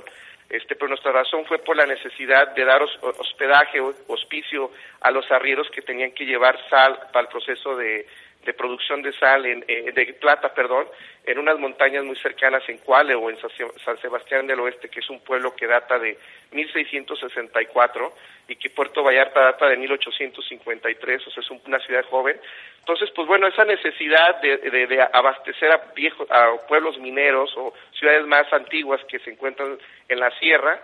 este, 0.48 0.74
pero 0.74 0.88
nuestra 0.88 1.12
razón 1.12 1.44
fue 1.46 1.58
por 1.58 1.76
la 1.76 1.86
necesidad 1.86 2.48
de 2.56 2.64
dar 2.64 2.82
hos- 2.82 2.98
hospedaje, 3.18 3.80
hospicio 4.08 4.72
a 5.00 5.12
los 5.12 5.30
arrieros 5.30 5.70
que 5.70 5.80
tenían 5.82 6.10
que 6.10 6.24
llevar 6.26 6.58
sal 6.68 6.98
para 7.12 7.26
el 7.26 7.28
proceso 7.28 7.76
de, 7.76 8.06
de 8.44 8.54
producción 8.54 9.02
de 9.02 9.12
sal, 9.12 9.44
en, 9.46 9.64
eh, 9.68 9.92
de 9.92 10.14
plata, 10.14 10.54
perdón, 10.54 10.86
en 11.24 11.38
unas 11.38 11.58
montañas 11.58 12.04
muy 12.04 12.16
cercanas 12.16 12.66
en 12.68 12.78
Cuale 12.78 13.14
o 13.14 13.28
en 13.30 13.36
San 13.38 13.50
Se- 13.50 13.78
San 13.84 13.98
Sebastián 14.00 14.46
del 14.46 14.60
Oeste, 14.60 14.88
que 14.88 15.00
es 15.00 15.10
un 15.10 15.20
pueblo 15.20 15.54
que 15.54 15.66
data 15.66 15.98
de 15.98 16.16
1664 16.52 18.12
y 18.48 18.56
que 18.56 18.70
Puerto 18.70 19.02
Vallarta 19.02 19.40
data 19.40 19.68
de 19.68 19.76
1853, 19.76 21.26
o 21.26 21.30
sea, 21.30 21.42
es 21.42 21.50
un- 21.50 21.60
una 21.66 21.78
ciudad 21.80 22.04
joven. 22.06 22.40
Entonces, 22.80 23.10
pues 23.14 23.28
bueno, 23.28 23.46
esa 23.46 23.64
necesidad 23.64 24.40
de, 24.40 24.56
de- 24.58 24.86
de 24.86 25.02
abastecer 25.12 25.70
a 25.70 25.76
viejos, 25.94 26.26
a 26.30 26.56
pueblos 26.66 26.98
mineros 26.98 27.52
o 27.56 27.74
ciudades 27.92 28.26
más 28.26 28.50
antiguas 28.52 29.00
que 29.04 29.18
se 29.20 29.30
encuentran 29.30 29.78
en 30.08 30.18
la 30.20 30.30
sierra, 30.38 30.80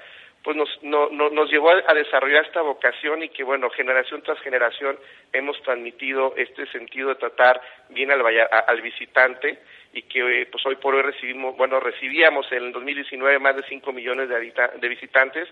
pues 0.46 0.56
nos, 0.56 0.80
nos 0.80 1.50
llevó 1.50 1.70
a, 1.70 1.92
desarrollar 1.92 2.46
esta 2.46 2.62
vocación 2.62 3.20
y 3.20 3.30
que, 3.30 3.42
bueno, 3.42 3.68
generación 3.68 4.22
tras 4.22 4.38
generación 4.38 4.96
hemos 5.32 5.60
transmitido 5.62 6.34
este 6.36 6.68
sentido 6.68 7.08
de 7.08 7.16
tratar 7.16 7.60
bien 7.88 8.12
al, 8.12 8.22
al 8.24 8.80
visitante 8.80 9.58
y 9.92 10.02
que 10.02 10.42
eh, 10.42 10.46
pues 10.46 10.64
hoy 10.64 10.76
por 10.76 10.94
hoy 10.94 11.02
recibimos, 11.02 11.56
bueno, 11.56 11.80
recibíamos 11.80 12.46
en 12.52 12.62
el 12.62 12.72
2019 12.72 13.40
más 13.40 13.56
de 13.56 13.64
5 13.64 13.92
millones 13.92 14.28
de, 14.28 14.52
de 14.80 14.88
visitantes, 14.88 15.48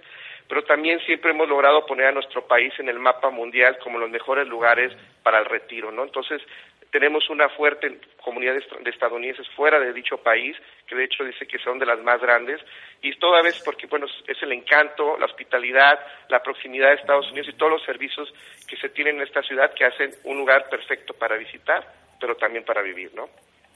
pero 0.46 0.62
también 0.62 1.00
siempre 1.00 1.32
hemos 1.32 1.48
logrado 1.48 1.84
poner 1.86 2.06
a 2.06 2.12
nuestro 2.12 2.46
país 2.46 2.72
en 2.78 2.88
el 2.88 3.00
mapa 3.00 3.30
mundial 3.30 3.78
como 3.82 3.98
los 3.98 4.10
mejores 4.10 4.46
lugares 4.46 4.92
para 5.24 5.40
el 5.40 5.46
retiro, 5.46 5.90
¿no? 5.90 6.04
Entonces, 6.04 6.40
tenemos 6.94 7.28
una 7.28 7.48
fuerte 7.48 7.98
comunidad 8.22 8.54
de 8.54 8.90
estadounidenses 8.90 9.48
fuera 9.56 9.80
de 9.80 9.92
dicho 9.92 10.16
país, 10.18 10.56
que 10.86 10.94
de 10.94 11.06
hecho 11.06 11.24
dice 11.24 11.44
que 11.44 11.58
son 11.58 11.80
de 11.80 11.86
las 11.86 11.98
más 12.04 12.20
grandes, 12.20 12.60
y 13.02 13.18
toda 13.18 13.42
vez 13.42 13.60
porque, 13.64 13.88
bueno, 13.88 14.06
es 14.06 14.40
el 14.40 14.52
encanto, 14.52 15.18
la 15.18 15.26
hospitalidad, 15.26 15.98
la 16.28 16.40
proximidad 16.40 16.90
de 16.90 16.94
Estados 16.94 17.28
Unidos 17.32 17.48
y 17.48 17.58
todos 17.58 17.72
los 17.72 17.84
servicios 17.84 18.32
que 18.68 18.76
se 18.76 18.90
tienen 18.90 19.16
en 19.16 19.22
esta 19.22 19.42
ciudad 19.42 19.74
que 19.74 19.84
hacen 19.84 20.12
un 20.22 20.38
lugar 20.38 20.68
perfecto 20.70 21.14
para 21.14 21.36
visitar, 21.36 21.84
pero 22.20 22.36
también 22.36 22.64
para 22.64 22.80
vivir, 22.80 23.12
¿no? 23.12 23.28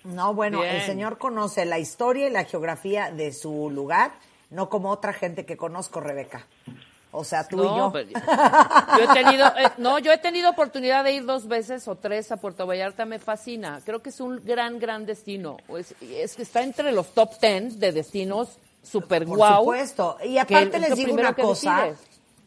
No, 0.05 0.33
bueno, 0.33 0.63
el 0.63 0.81
señor 0.83 1.19
conoce 1.19 1.65
la 1.65 1.81
historia 1.81 2.29
y 2.29 2.31
la 2.31 2.45
geografía 2.45 3.11
de 3.11 3.33
su 3.33 3.69
lugar, 3.69 4.13
no 4.51 4.69
como 4.69 4.93
otra 4.93 5.13
gente 5.13 5.45
que 5.45 5.57
conozco, 5.57 5.99
Rebeca. 5.99 6.47
O 7.11 7.25
sea, 7.25 7.47
tú 7.49 7.63
y 7.63 7.67
yo. 7.67 7.93
Yo 7.93 9.05
he 9.05 9.15
tenido, 9.15 9.47
eh, 9.47 9.73
no, 9.79 9.99
yo 9.99 10.13
he 10.13 10.19
tenido 10.19 10.51
oportunidad 10.51 11.05
de 11.05 11.13
ir 11.13 11.25
dos 11.25 11.49
veces 11.49 11.89
o 11.89 11.97
tres 11.97 12.31
a 12.33 12.37
Puerto 12.37 12.67
Vallarta, 12.67 13.07
me 13.07 13.19
fascina. 13.19 13.81
Creo 13.85 14.03
que 14.03 14.11
es 14.11 14.21
un 14.21 14.45
gran, 14.45 14.79
gran 14.79 15.07
destino. 15.07 15.57
Es, 15.69 15.95
es 16.03 16.39
está 16.39 16.63
entre 16.63 16.93
los 16.93 17.15
top 17.15 17.39
ten 17.39 17.79
de 17.81 17.93
destinos 17.93 18.59
super 18.83 19.25
guau. 19.25 19.65
Por 19.65 19.75
supuesto. 19.77 20.17
Y 20.25 20.39
aparte 20.39 20.79
les 20.79 20.97
digo 20.97 21.15
una 21.15 21.35
cosa. 21.35 21.91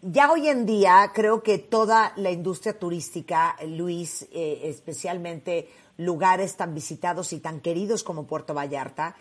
Ya 0.04 0.32
hoy 0.32 0.48
en 0.48 0.66
día 0.66 1.12
creo 1.14 1.44
que 1.44 1.60
toda 1.60 2.14
la 2.16 2.32
industria 2.32 2.78
turística, 2.78 3.56
Luis, 3.68 4.28
eh, 4.32 4.62
especialmente 4.64 5.70
lugares 5.98 6.56
tan 6.56 6.74
visitados 6.74 7.34
y 7.34 7.40
tan 7.40 7.60
queridos 7.60 8.04
como 8.04 8.26
Puerto 8.26 8.56
Vallarta, 8.56 9.16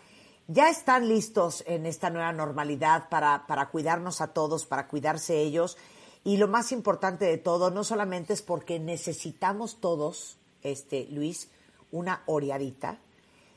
ya 0.51 0.69
están 0.69 1.07
listos 1.07 1.63
en 1.65 1.85
esta 1.85 2.09
nueva 2.09 2.33
normalidad 2.33 3.07
para, 3.09 3.47
para 3.47 3.69
cuidarnos 3.69 4.19
a 4.21 4.33
todos, 4.33 4.65
para 4.65 4.87
cuidarse 4.87 5.39
ellos. 5.39 5.77
Y 6.23 6.37
lo 6.37 6.47
más 6.47 6.71
importante 6.71 7.25
de 7.25 7.37
todo, 7.37 7.71
no 7.71 7.83
solamente 7.83 8.33
es 8.33 8.41
porque 8.41 8.79
necesitamos 8.79 9.79
todos, 9.79 10.37
este, 10.61 11.07
Luis, 11.09 11.49
una 11.91 12.23
oreadita, 12.25 12.99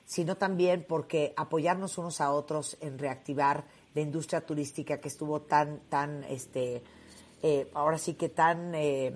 sino 0.05 0.37
también 0.37 0.85
porque 0.89 1.35
apoyarnos 1.37 1.99
unos 1.99 2.21
a 2.21 2.31
otros 2.31 2.77
en 2.81 2.99
reactivar 2.99 3.65
la 3.95 4.01
industria 4.01 4.41
turística 4.41 5.01
que 5.01 5.09
estuvo 5.09 5.43
tan, 5.43 5.81
tan, 5.89 6.25
este, 6.25 6.83
eh, 7.43 7.71
ahora 7.75 7.99
sí 7.99 8.15
que 8.15 8.29
tan 8.29 8.75
eh, 8.75 9.13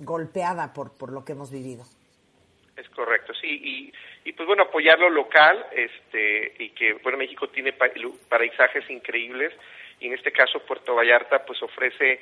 golpeada 0.00 0.72
por, 0.72 0.92
por 0.92 1.10
lo 1.10 1.24
que 1.24 1.32
hemos 1.32 1.50
vivido. 1.50 1.84
Es 2.76 2.88
correcto, 2.90 3.32
sí, 3.40 3.92
y 4.24 4.32
pues 4.32 4.46
bueno 4.46 4.64
apoyar 4.64 4.98
lo 4.98 5.10
local 5.10 5.66
este 5.72 6.54
y 6.58 6.70
que 6.70 6.94
bueno 6.94 7.18
México 7.18 7.48
tiene 7.48 7.72
paisajes 7.72 8.88
increíbles. 8.88 9.52
Y 10.00 10.08
en 10.08 10.14
este 10.14 10.32
caso 10.32 10.60
Puerto 10.60 10.94
Vallarta 10.94 11.44
pues 11.44 11.62
ofrece 11.62 12.20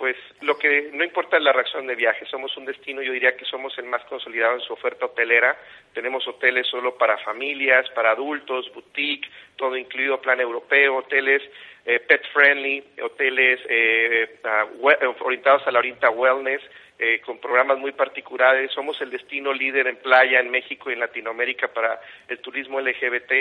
pues 0.00 0.16
lo 0.40 0.56
que 0.56 0.88
no 0.94 1.04
importa 1.04 1.38
la 1.38 1.52
reacción 1.52 1.86
de 1.86 1.94
viaje, 1.94 2.24
somos 2.24 2.56
un 2.56 2.64
destino, 2.64 3.02
yo 3.02 3.12
diría 3.12 3.36
que 3.36 3.44
somos 3.44 3.76
el 3.76 3.84
más 3.84 4.02
consolidado 4.06 4.54
en 4.54 4.62
su 4.62 4.72
oferta 4.72 5.04
hotelera, 5.04 5.54
tenemos 5.92 6.26
hoteles 6.26 6.66
solo 6.68 6.96
para 6.96 7.18
familias, 7.18 7.86
para 7.90 8.12
adultos, 8.12 8.72
boutique, 8.72 9.28
todo 9.56 9.76
incluido, 9.76 10.18
plan 10.18 10.40
europeo, 10.40 10.96
hoteles 10.96 11.42
eh, 11.84 12.00
pet 12.00 12.22
friendly, 12.32 12.82
hoteles 13.02 13.60
eh, 13.68 14.40
orientados 15.20 15.66
a 15.66 15.70
la 15.70 15.80
orienta 15.80 16.08
wellness, 16.08 16.62
eh, 17.02 17.22
con 17.24 17.38
programas 17.38 17.78
muy 17.78 17.92
particulares. 17.92 18.70
Somos 18.72 19.00
el 19.00 19.10
destino 19.10 19.54
líder 19.54 19.86
en 19.86 19.96
playa 19.96 20.38
en 20.38 20.50
México 20.50 20.90
y 20.90 20.92
en 20.92 21.00
Latinoamérica 21.00 21.68
para 21.68 21.98
el 22.28 22.40
turismo 22.40 22.78
LGBT. 22.78 23.32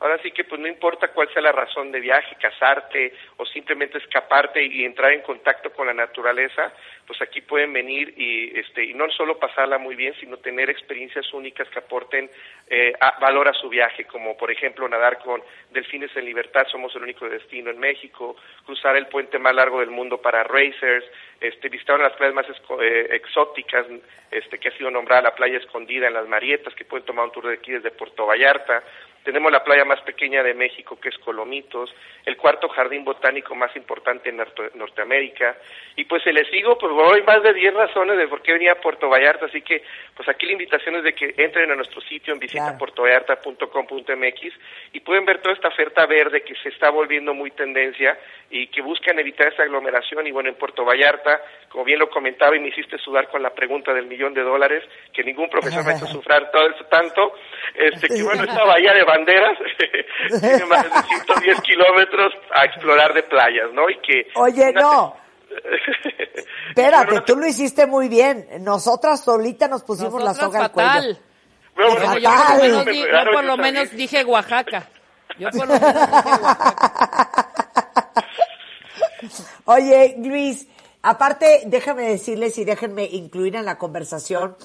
Ahora 0.00 0.18
sí 0.20 0.32
que 0.32 0.42
pues 0.42 0.60
no 0.60 0.66
importa 0.66 1.12
cuál 1.12 1.32
sea 1.32 1.40
la 1.40 1.52
razón 1.52 1.92
de 1.92 2.00
viaje, 2.00 2.34
casarte 2.40 3.14
o 3.36 3.46
simplemente 3.46 3.98
escaparte 3.98 4.64
y 4.64 4.84
entrar 4.84 5.12
en 5.12 5.22
contacto 5.22 5.72
con 5.72 5.86
la 5.86 5.94
naturaleza, 5.94 6.72
pues 7.06 7.20
aquí 7.22 7.40
pueden 7.40 7.72
venir 7.72 8.14
y 8.16 8.58
este 8.58 8.84
y 8.84 8.94
no 8.94 9.10
solo 9.10 9.38
pasarla 9.38 9.78
muy 9.78 9.94
bien, 9.94 10.14
sino 10.20 10.38
tener 10.38 10.70
experiencias 10.70 11.32
únicas 11.32 11.68
que 11.68 11.78
aporten 11.78 12.30
eh, 12.68 12.92
valor 13.20 13.48
a 13.48 13.52
su 13.52 13.68
viaje, 13.68 14.04
como 14.04 14.36
por 14.36 14.50
ejemplo 14.50 14.88
nadar 14.88 15.18
con 15.18 15.42
delfines 15.70 16.16
en 16.16 16.24
libertad, 16.24 16.66
somos 16.70 16.94
el 16.96 17.02
único 17.02 17.28
destino 17.28 17.70
en 17.70 17.78
México, 17.78 18.36
cruzar 18.64 18.96
el 18.96 19.06
puente 19.06 19.38
más 19.38 19.54
largo 19.54 19.80
del 19.80 19.90
mundo 19.90 20.18
para 20.18 20.44
racers, 20.44 21.04
este, 21.40 21.68
visitar 21.68 21.96
una 21.96 22.04
de 22.04 22.10
las 22.10 22.18
playas 22.18 22.34
más 22.34 22.46
eh, 22.80 23.08
exóticas, 23.12 23.86
este, 24.30 24.58
que 24.58 24.68
ha 24.68 24.76
sido 24.78 24.90
nombrada 24.90 25.22
la 25.22 25.34
playa 25.34 25.58
escondida 25.58 26.06
en 26.06 26.14
las 26.14 26.26
Marietas, 26.26 26.74
que 26.74 26.84
pueden 26.84 27.06
tomar 27.06 27.26
un 27.26 27.32
tour 27.32 27.48
de 27.48 27.54
aquí 27.54 27.72
desde 27.72 27.90
Puerto 27.90 28.26
Vallarta, 28.26 28.82
tenemos 29.24 29.50
la 29.50 29.64
playa 29.64 29.86
más 29.86 30.02
pequeña 30.02 30.42
de 30.42 30.52
México, 30.52 31.00
que 31.00 31.08
es 31.08 31.16
Colomitos, 31.18 31.90
el 32.26 32.36
cuarto 32.36 32.68
jardín 32.68 33.04
botánico 33.04 33.54
más 33.54 33.74
importante 33.74 34.28
en 34.28 34.36
Norteamérica. 34.74 35.56
Y 35.96 36.04
pues 36.04 36.22
se 36.22 36.30
les 36.32 36.46
sigo, 36.50 36.76
pues 36.76 36.92
hay 37.14 37.22
más 37.22 37.42
de 37.42 37.54
10 37.54 37.72
razones 37.74 38.18
de 38.18 38.28
por 38.28 38.42
qué 38.42 38.52
venía 38.52 38.72
a 38.72 38.80
Puerto 38.80 39.08
Vallarta. 39.08 39.46
Así 39.46 39.62
que, 39.62 39.82
pues 40.14 40.28
aquí 40.28 40.44
la 40.46 40.52
invitación 40.52 40.96
es 40.96 41.04
de 41.04 41.14
que 41.14 41.32
entren 41.38 41.70
a 41.70 41.74
nuestro 41.74 42.02
sitio 42.02 42.34
en 42.34 42.38
visitapuertovallarta.com.mx 42.38 44.40
y 44.92 45.00
pueden 45.00 45.24
ver 45.24 45.40
toda 45.40 45.54
esta 45.54 45.68
oferta 45.68 46.04
verde 46.04 46.42
que 46.42 46.54
se 46.56 46.68
está 46.68 46.90
volviendo 46.90 47.32
muy 47.32 47.50
tendencia 47.52 48.18
y 48.50 48.66
que 48.66 48.82
buscan 48.82 49.18
evitar 49.18 49.50
esa 49.52 49.62
aglomeración. 49.62 50.26
Y 50.26 50.32
bueno, 50.32 50.50
en 50.50 50.56
Puerto 50.56 50.84
Vallarta, 50.84 51.40
como 51.70 51.84
bien 51.84 51.98
lo 51.98 52.10
comentaba 52.10 52.54
y 52.56 52.60
me 52.60 52.68
hiciste 52.68 52.98
sudar 52.98 53.28
con 53.28 53.42
la 53.42 53.54
pregunta 53.54 53.94
del 53.94 54.04
millón 54.06 54.34
de 54.34 54.42
dólares, 54.42 54.84
que 55.12 55.24
ningún 55.24 55.48
profesor 55.48 55.82
me 55.84 55.92
hecho 55.92 56.06
sufrir 56.12 56.48
todo 56.52 56.68
eso 56.68 56.84
tanto, 56.84 57.32
este, 57.74 58.08
que 58.08 58.22
bueno, 58.22 58.44
esta 58.44 58.64
bahía 58.64 58.92
de 58.92 59.04
banderas, 59.14 59.58
tiene 60.40 60.64
más 60.66 60.84
de 60.84 60.90
110 60.90 61.60
kilómetros 61.62 62.32
a 62.54 62.64
explorar 62.64 63.14
de 63.14 63.22
playas, 63.22 63.72
¿no? 63.72 63.88
Y 63.88 63.98
que... 64.00 64.26
Oye, 64.34 64.72
no. 64.72 65.16
Espérate, 66.68 67.20
tú 67.20 67.36
lo 67.36 67.46
hiciste 67.46 67.86
muy 67.86 68.08
bien. 68.08 68.46
Nosotras 68.60 69.22
solita 69.22 69.68
nos 69.68 69.82
pusimos 69.82 70.22
la 70.22 70.34
soga 70.34 70.64
al 70.64 70.72
cuello. 70.72 71.16
Bueno, 71.76 72.18
yo, 72.18 72.30
por 72.30 72.68
lo 72.68 72.84
menos, 72.84 72.86
yo 72.86 73.32
por 73.32 73.44
lo 73.44 73.56
menos 73.56 73.90
dije 73.92 74.24
Oaxaca. 74.24 74.88
Yo 75.38 75.50
por 75.50 75.66
lo 75.66 75.74
menos 75.74 75.92
dije 75.92 76.30
Oaxaca. 76.42 77.54
Oye, 79.66 80.16
Luis, 80.18 80.68
aparte, 81.02 81.62
déjame 81.66 82.02
decirles 82.02 82.58
y 82.58 82.64
déjenme 82.64 83.04
incluir 83.04 83.56
en 83.56 83.64
la 83.64 83.78
conversación 83.78 84.56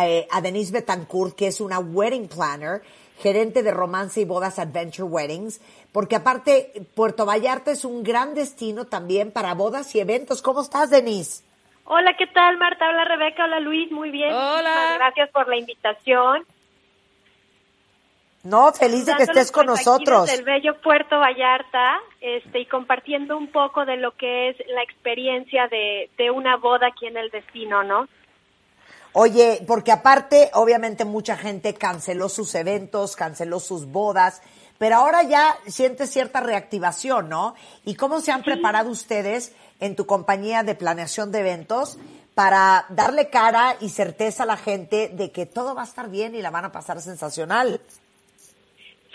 eh, 0.00 0.28
a 0.30 0.40
Denise 0.40 0.72
Betancourt, 0.72 1.34
que 1.34 1.48
es 1.48 1.60
una 1.60 1.78
wedding 1.78 2.28
planner 2.28 2.82
gerente 3.18 3.62
de 3.62 3.70
romance 3.70 4.20
y 4.20 4.24
bodas 4.24 4.58
Adventure 4.58 5.04
Weddings, 5.04 5.60
porque 5.92 6.16
aparte 6.16 6.72
Puerto 6.94 7.26
Vallarta 7.26 7.70
es 7.70 7.84
un 7.84 8.02
gran 8.02 8.34
destino 8.34 8.86
también 8.86 9.32
para 9.32 9.54
bodas 9.54 9.94
y 9.94 10.00
eventos. 10.00 10.42
¿Cómo 10.42 10.62
estás, 10.62 10.90
Denise? 10.90 11.44
Hola, 11.84 12.14
¿qué 12.18 12.26
tal, 12.26 12.58
Marta? 12.58 12.88
Hola, 12.88 13.04
Rebeca. 13.04 13.44
Hola, 13.44 13.60
Luis. 13.60 13.90
Muy 13.92 14.10
bien. 14.10 14.32
Hola. 14.32 14.94
gracias 14.96 15.30
por 15.30 15.48
la 15.48 15.56
invitación. 15.56 16.44
No, 18.42 18.72
feliz 18.72 19.06
de 19.06 19.14
que 19.16 19.24
estés 19.24 19.50
con 19.50 19.66
nosotros. 19.66 20.26
Del 20.30 20.44
bello 20.44 20.80
Puerto 20.80 21.18
Vallarta, 21.18 21.98
este, 22.20 22.60
y 22.60 22.66
compartiendo 22.66 23.36
un 23.36 23.48
poco 23.48 23.84
de 23.84 23.96
lo 23.96 24.12
que 24.12 24.50
es 24.50 24.56
la 24.68 24.82
experiencia 24.82 25.66
de, 25.66 26.10
de 26.16 26.30
una 26.30 26.56
boda 26.56 26.88
aquí 26.88 27.06
en 27.06 27.16
el 27.16 27.30
destino, 27.30 27.82
¿no? 27.82 28.06
Oye, 29.18 29.64
porque 29.66 29.92
aparte, 29.92 30.50
obviamente 30.52 31.06
mucha 31.06 31.38
gente 31.38 31.72
canceló 31.72 32.28
sus 32.28 32.54
eventos, 32.54 33.16
canceló 33.16 33.60
sus 33.60 33.86
bodas, 33.86 34.42
pero 34.76 34.96
ahora 34.96 35.22
ya 35.22 35.56
siente 35.66 36.06
cierta 36.06 36.40
reactivación, 36.40 37.30
¿no? 37.30 37.54
¿Y 37.86 37.94
cómo 37.94 38.20
se 38.20 38.30
han 38.30 38.42
preparado 38.42 38.90
ustedes 38.90 39.52
en 39.80 39.96
tu 39.96 40.04
compañía 40.04 40.64
de 40.64 40.74
planeación 40.74 41.32
de 41.32 41.40
eventos 41.40 41.96
para 42.34 42.84
darle 42.90 43.30
cara 43.30 43.76
y 43.80 43.88
certeza 43.88 44.42
a 44.42 44.46
la 44.46 44.58
gente 44.58 45.08
de 45.08 45.32
que 45.32 45.46
todo 45.46 45.74
va 45.74 45.80
a 45.80 45.86
estar 45.86 46.10
bien 46.10 46.34
y 46.34 46.42
la 46.42 46.50
van 46.50 46.66
a 46.66 46.72
pasar 46.72 47.00
sensacional? 47.00 47.80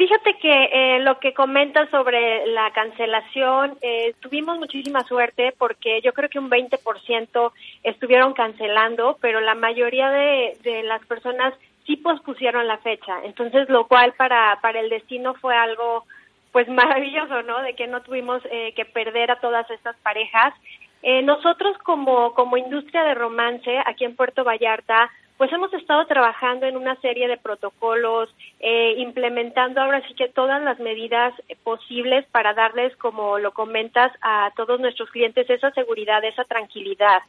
Fíjate 0.01 0.33
que 0.39 0.69
eh, 0.73 0.99
lo 1.01 1.19
que 1.19 1.31
comentas 1.31 1.87
sobre 1.91 2.47
la 2.47 2.71
cancelación, 2.71 3.77
eh, 3.83 4.15
tuvimos 4.19 4.57
muchísima 4.57 5.03
suerte 5.03 5.53
porque 5.55 6.01
yo 6.01 6.11
creo 6.11 6.27
que 6.27 6.39
un 6.39 6.49
20% 6.49 7.51
estuvieron 7.83 8.33
cancelando, 8.33 9.19
pero 9.21 9.41
la 9.41 9.53
mayoría 9.53 10.09
de, 10.09 10.81
las 10.85 11.05
personas 11.05 11.53
sí 11.85 11.97
pospusieron 11.97 12.65
la 12.65 12.79
fecha. 12.79 13.19
Entonces, 13.25 13.69
lo 13.69 13.85
cual 13.85 14.13
para, 14.13 14.57
para 14.59 14.79
el 14.79 14.89
destino 14.89 15.35
fue 15.35 15.55
algo 15.55 16.05
pues 16.51 16.67
maravilloso, 16.81 17.43
¿no? 17.43 17.61
De 17.61 17.75
que 17.75 17.85
no 17.85 18.01
tuvimos 18.01 18.41
eh, 18.49 18.73
que 18.75 18.85
perder 18.85 19.29
a 19.29 19.39
todas 19.39 19.69
estas 19.69 19.95
parejas. 19.97 20.55
nosotros 21.03 21.77
como, 21.83 22.33
como 22.33 22.57
industria 22.57 23.03
de 23.03 23.13
romance 23.13 23.77
aquí 23.85 24.05
en 24.05 24.15
Puerto 24.15 24.43
Vallarta, 24.43 25.11
pues 25.41 25.51
hemos 25.53 25.73
estado 25.73 26.05
trabajando 26.05 26.67
en 26.67 26.77
una 26.77 26.95
serie 26.97 27.27
de 27.27 27.35
protocolos, 27.35 28.29
eh, 28.59 28.93
implementando 28.99 29.81
ahora 29.81 30.07
sí 30.07 30.13
que 30.13 30.29
todas 30.29 30.61
las 30.61 30.77
medidas 30.77 31.33
posibles 31.63 32.27
para 32.27 32.53
darles, 32.53 32.95
como 32.97 33.39
lo 33.39 33.51
comentas, 33.51 34.11
a 34.21 34.51
todos 34.55 34.79
nuestros 34.79 35.09
clientes 35.09 35.49
esa 35.49 35.71
seguridad, 35.71 36.23
esa 36.23 36.43
tranquilidad. 36.43 37.23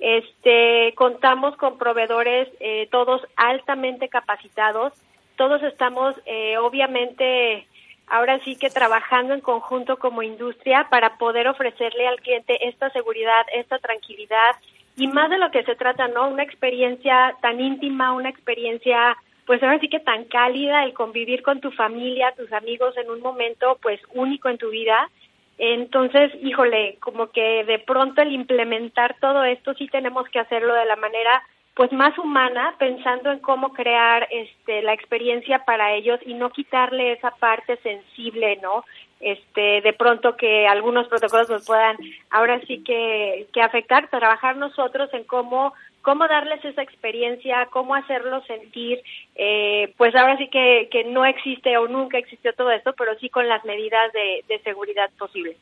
Este, 0.00 0.92
contamos 0.96 1.56
con 1.56 1.78
proveedores 1.78 2.48
eh, 2.58 2.88
todos 2.90 3.22
altamente 3.36 4.08
capacitados, 4.08 4.92
todos 5.36 5.62
estamos 5.62 6.16
eh, 6.26 6.58
obviamente 6.58 7.68
ahora 8.08 8.40
sí 8.40 8.56
que 8.56 8.70
trabajando 8.70 9.34
en 9.34 9.40
conjunto 9.40 10.00
como 10.00 10.24
industria 10.24 10.88
para 10.90 11.16
poder 11.16 11.46
ofrecerle 11.46 12.08
al 12.08 12.20
cliente 12.20 12.66
esta 12.66 12.90
seguridad, 12.90 13.46
esta 13.54 13.78
tranquilidad 13.78 14.56
y 14.96 15.06
más 15.08 15.30
de 15.30 15.38
lo 15.38 15.50
que 15.50 15.64
se 15.64 15.74
trata, 15.74 16.08
¿no? 16.08 16.28
Una 16.28 16.42
experiencia 16.42 17.34
tan 17.40 17.60
íntima, 17.60 18.12
una 18.12 18.28
experiencia 18.28 19.16
pues 19.46 19.62
ahora 19.62 19.78
sí 19.80 19.88
que 19.88 20.00
tan 20.00 20.24
cálida, 20.24 20.84
el 20.84 20.94
convivir 20.94 21.42
con 21.42 21.60
tu 21.60 21.72
familia, 21.72 22.32
tus 22.36 22.52
amigos 22.52 22.96
en 22.96 23.10
un 23.10 23.20
momento 23.20 23.78
pues 23.82 24.00
único 24.14 24.48
en 24.48 24.58
tu 24.58 24.70
vida. 24.70 25.10
Entonces, 25.58 26.32
híjole, 26.42 26.96
como 27.00 27.30
que 27.30 27.64
de 27.64 27.78
pronto 27.80 28.22
el 28.22 28.32
implementar 28.32 29.16
todo 29.20 29.44
esto 29.44 29.74
sí 29.74 29.88
tenemos 29.88 30.28
que 30.28 30.38
hacerlo 30.38 30.74
de 30.74 30.86
la 30.86 30.96
manera 30.96 31.42
pues 31.74 31.90
más 31.90 32.16
humana, 32.18 32.74
pensando 32.78 33.32
en 33.32 33.38
cómo 33.38 33.72
crear 33.72 34.28
este 34.30 34.82
la 34.82 34.92
experiencia 34.92 35.64
para 35.64 35.92
ellos 35.94 36.20
y 36.26 36.34
no 36.34 36.50
quitarle 36.50 37.12
esa 37.12 37.30
parte 37.30 37.76
sensible, 37.78 38.58
¿no? 38.62 38.84
Este, 39.22 39.80
de 39.82 39.92
pronto 39.92 40.36
que 40.36 40.66
algunos 40.66 41.06
protocolos 41.06 41.48
nos 41.48 41.64
puedan 41.64 41.96
ahora 42.28 42.60
sí 42.66 42.82
que, 42.82 43.46
afectar, 43.62 44.10
trabajar 44.10 44.56
nosotros 44.56 45.08
en 45.14 45.24
cómo 45.24 45.72
cómo 46.02 46.26
darles 46.26 46.64
esa 46.64 46.82
experiencia, 46.82 47.68
cómo 47.70 47.94
hacerlos 47.94 48.44
sentir, 48.48 49.00
eh, 49.36 49.94
pues 49.96 50.12
ahora 50.16 50.36
sí 50.36 50.48
que, 50.48 50.88
que 50.90 51.04
no 51.04 51.24
existe 51.24 51.78
o 51.78 51.86
nunca 51.86 52.18
existió 52.18 52.52
todo 52.54 52.72
esto, 52.72 52.92
pero 52.98 53.16
sí 53.20 53.28
con 53.28 53.48
las 53.48 53.64
medidas 53.64 54.12
de, 54.12 54.44
de 54.48 54.60
seguridad 54.64 55.08
posibles. 55.16 55.56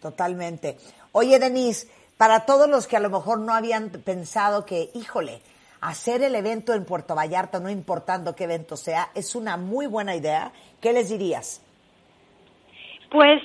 Totalmente. 0.00 0.76
Oye, 1.10 1.40
Denise, 1.40 1.88
para 2.16 2.46
todos 2.46 2.68
los 2.68 2.86
que 2.86 2.96
a 2.96 3.00
lo 3.00 3.10
mejor 3.10 3.40
no 3.40 3.54
habían 3.54 3.90
pensado 3.90 4.64
que, 4.64 4.90
híjole, 4.94 5.40
hacer 5.80 6.22
el 6.22 6.36
evento 6.36 6.72
en 6.72 6.84
Puerto 6.84 7.16
Vallarta, 7.16 7.58
no 7.58 7.68
importando 7.70 8.36
qué 8.36 8.44
evento 8.44 8.76
sea, 8.76 9.10
es 9.16 9.34
una 9.34 9.56
muy 9.56 9.86
buena 9.86 10.14
idea, 10.14 10.52
¿qué 10.80 10.92
les 10.92 11.08
dirías? 11.08 11.63
Pues, 13.14 13.40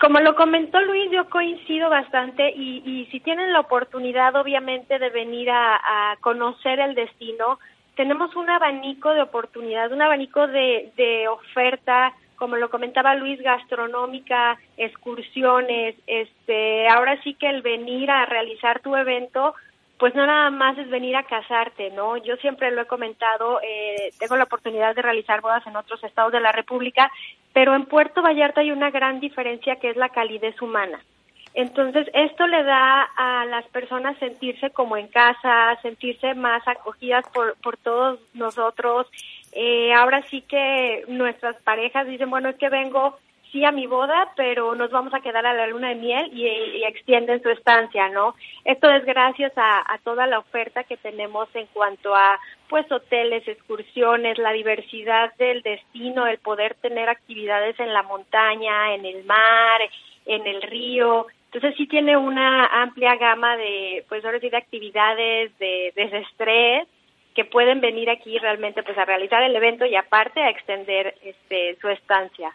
como 0.00 0.18
lo 0.18 0.34
comentó 0.34 0.80
Luis, 0.80 1.12
yo 1.12 1.30
coincido 1.30 1.88
bastante 1.88 2.50
y, 2.50 2.82
y 2.84 3.06
si 3.12 3.20
tienen 3.20 3.52
la 3.52 3.60
oportunidad, 3.60 4.34
obviamente, 4.34 4.98
de 4.98 5.10
venir 5.10 5.48
a, 5.48 5.76
a, 5.76 6.16
conocer 6.16 6.80
el 6.80 6.96
destino, 6.96 7.60
tenemos 7.94 8.34
un 8.34 8.50
abanico 8.50 9.10
de 9.10 9.22
oportunidad, 9.22 9.92
un 9.92 10.02
abanico 10.02 10.44
de, 10.48 10.90
de 10.96 11.28
oferta, 11.28 12.12
como 12.34 12.56
lo 12.56 12.68
comentaba 12.68 13.14
Luis, 13.14 13.40
gastronómica, 13.40 14.58
excursiones, 14.76 15.94
este, 16.08 16.88
ahora 16.88 17.16
sí 17.22 17.34
que 17.34 17.48
el 17.48 17.62
venir 17.62 18.10
a 18.10 18.26
realizar 18.26 18.80
tu 18.80 18.96
evento, 18.96 19.54
pues 20.00 20.14
no 20.14 20.26
nada 20.26 20.48
más 20.48 20.78
es 20.78 20.88
venir 20.88 21.14
a 21.14 21.24
casarte, 21.24 21.90
¿no? 21.90 22.16
Yo 22.16 22.34
siempre 22.36 22.70
lo 22.70 22.80
he 22.80 22.86
comentado, 22.86 23.60
eh, 23.62 24.10
tengo 24.18 24.34
la 24.34 24.44
oportunidad 24.44 24.94
de 24.96 25.02
realizar 25.02 25.42
bodas 25.42 25.64
en 25.66 25.76
otros 25.76 26.02
estados 26.02 26.32
de 26.32 26.40
la 26.40 26.52
República, 26.52 27.12
pero 27.52 27.74
en 27.74 27.84
Puerto 27.84 28.22
Vallarta 28.22 28.62
hay 28.62 28.72
una 28.72 28.90
gran 28.90 29.20
diferencia 29.20 29.76
que 29.76 29.90
es 29.90 29.96
la 29.96 30.08
calidez 30.08 30.60
humana. 30.62 31.04
Entonces, 31.52 32.08
esto 32.14 32.46
le 32.46 32.62
da 32.62 33.02
a 33.14 33.44
las 33.44 33.66
personas 33.66 34.16
sentirse 34.18 34.70
como 34.70 34.96
en 34.96 35.08
casa, 35.08 35.78
sentirse 35.82 36.34
más 36.34 36.66
acogidas 36.66 37.26
por, 37.34 37.56
por 37.60 37.76
todos 37.76 38.20
nosotros, 38.32 39.06
eh, 39.52 39.92
ahora 39.92 40.22
sí 40.30 40.40
que 40.42 41.04
nuestras 41.08 41.56
parejas 41.56 42.06
dicen, 42.06 42.30
bueno, 42.30 42.48
es 42.48 42.56
que 42.56 42.70
vengo 42.70 43.18
sí 43.52 43.64
a 43.64 43.72
mi 43.72 43.86
boda, 43.86 44.32
pero 44.36 44.74
nos 44.74 44.90
vamos 44.90 45.12
a 45.14 45.20
quedar 45.20 45.46
a 45.46 45.54
la 45.54 45.66
luna 45.66 45.88
de 45.90 45.94
miel 45.96 46.30
y, 46.32 46.84
extienden 46.84 47.42
su 47.42 47.50
estancia, 47.50 48.08
¿no? 48.08 48.34
Esto 48.64 48.90
es 48.90 49.04
gracias 49.04 49.52
a, 49.56 49.92
a, 49.92 49.98
toda 49.98 50.26
la 50.26 50.38
oferta 50.38 50.84
que 50.84 50.96
tenemos 50.96 51.48
en 51.54 51.66
cuanto 51.72 52.14
a, 52.14 52.38
pues, 52.68 52.90
hoteles, 52.90 53.46
excursiones, 53.46 54.38
la 54.38 54.52
diversidad 54.52 55.34
del 55.36 55.62
destino, 55.62 56.26
el 56.26 56.38
poder 56.38 56.74
tener 56.76 57.08
actividades 57.08 57.78
en 57.78 57.92
la 57.92 58.02
montaña, 58.02 58.94
en 58.94 59.04
el 59.04 59.24
mar, 59.24 59.80
en 60.26 60.46
el 60.46 60.62
río. 60.62 61.26
Entonces 61.46 61.74
sí 61.76 61.86
tiene 61.86 62.16
una 62.16 62.66
amplia 62.82 63.16
gama 63.16 63.56
de, 63.56 64.04
pues, 64.08 64.24
ahora 64.24 64.40
sí, 64.40 64.50
de 64.50 64.56
actividades, 64.56 65.56
de 65.58 65.92
desestrés 65.94 66.88
que 67.34 67.44
pueden 67.44 67.80
venir 67.80 68.10
aquí 68.10 68.38
realmente 68.38 68.82
pues 68.82 68.98
a 68.98 69.04
realizar 69.04 69.42
el 69.42 69.54
evento 69.54 69.86
y 69.86 69.94
aparte 69.94 70.40
a 70.40 70.50
extender 70.50 71.14
este 71.22 71.76
su 71.80 71.88
estancia. 71.88 72.52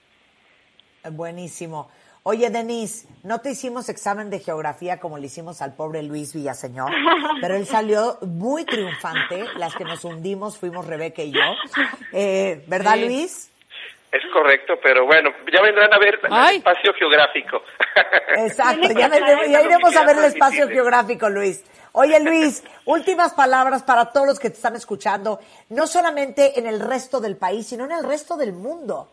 Buenísimo. 1.11 1.89
Oye, 2.23 2.49
Denise, 2.49 3.07
no 3.21 3.39
te 3.39 3.51
hicimos 3.51 3.87
examen 3.87 4.31
de 4.31 4.39
geografía 4.39 4.99
como 4.99 5.19
le 5.19 5.27
hicimos 5.27 5.61
al 5.61 5.75
pobre 5.75 6.01
Luis 6.01 6.33
Villaseñor, 6.33 6.91
pero 7.39 7.55
él 7.55 7.67
salió 7.67 8.17
muy 8.21 8.65
triunfante. 8.65 9.45
Las 9.57 9.75
que 9.75 9.83
nos 9.83 10.03
hundimos 10.03 10.57
fuimos 10.57 10.87
Rebeca 10.87 11.21
y 11.21 11.31
yo. 11.31 11.41
Eh, 12.11 12.63
¿Verdad, 12.67 12.95
sí. 12.95 13.05
Luis? 13.05 13.51
Es 14.11 14.23
correcto, 14.31 14.73
pero 14.81 15.05
bueno, 15.05 15.29
ya 15.53 15.61
vendrán 15.61 15.93
a 15.93 15.99
ver 15.99 16.19
el 16.23 16.55
espacio 16.55 16.93
geográfico. 16.93 17.61
Exacto, 18.37 18.87
ya, 18.97 19.07
vendremos, 19.09 19.47
ya 19.47 19.61
iremos 19.61 19.95
a 19.95 20.05
ver 20.05 20.17
el 20.17 20.23
espacio 20.25 20.67
geográfico, 20.67 21.29
Luis. 21.29 21.63
Oye 21.91 22.19
Luis, 22.21 22.63
últimas 22.85 23.33
palabras 23.33 23.83
para 23.83 24.11
todos 24.11 24.27
los 24.27 24.39
que 24.39 24.49
te 24.49 24.55
están 24.55 24.75
escuchando, 24.75 25.39
no 25.69 25.85
solamente 25.85 26.57
en 26.59 26.65
el 26.65 26.79
resto 26.79 27.21
del 27.21 27.37
país, 27.37 27.67
sino 27.67 27.85
en 27.85 27.91
el 27.91 28.03
resto 28.03 28.35
del 28.35 28.51
mundo. 28.51 29.11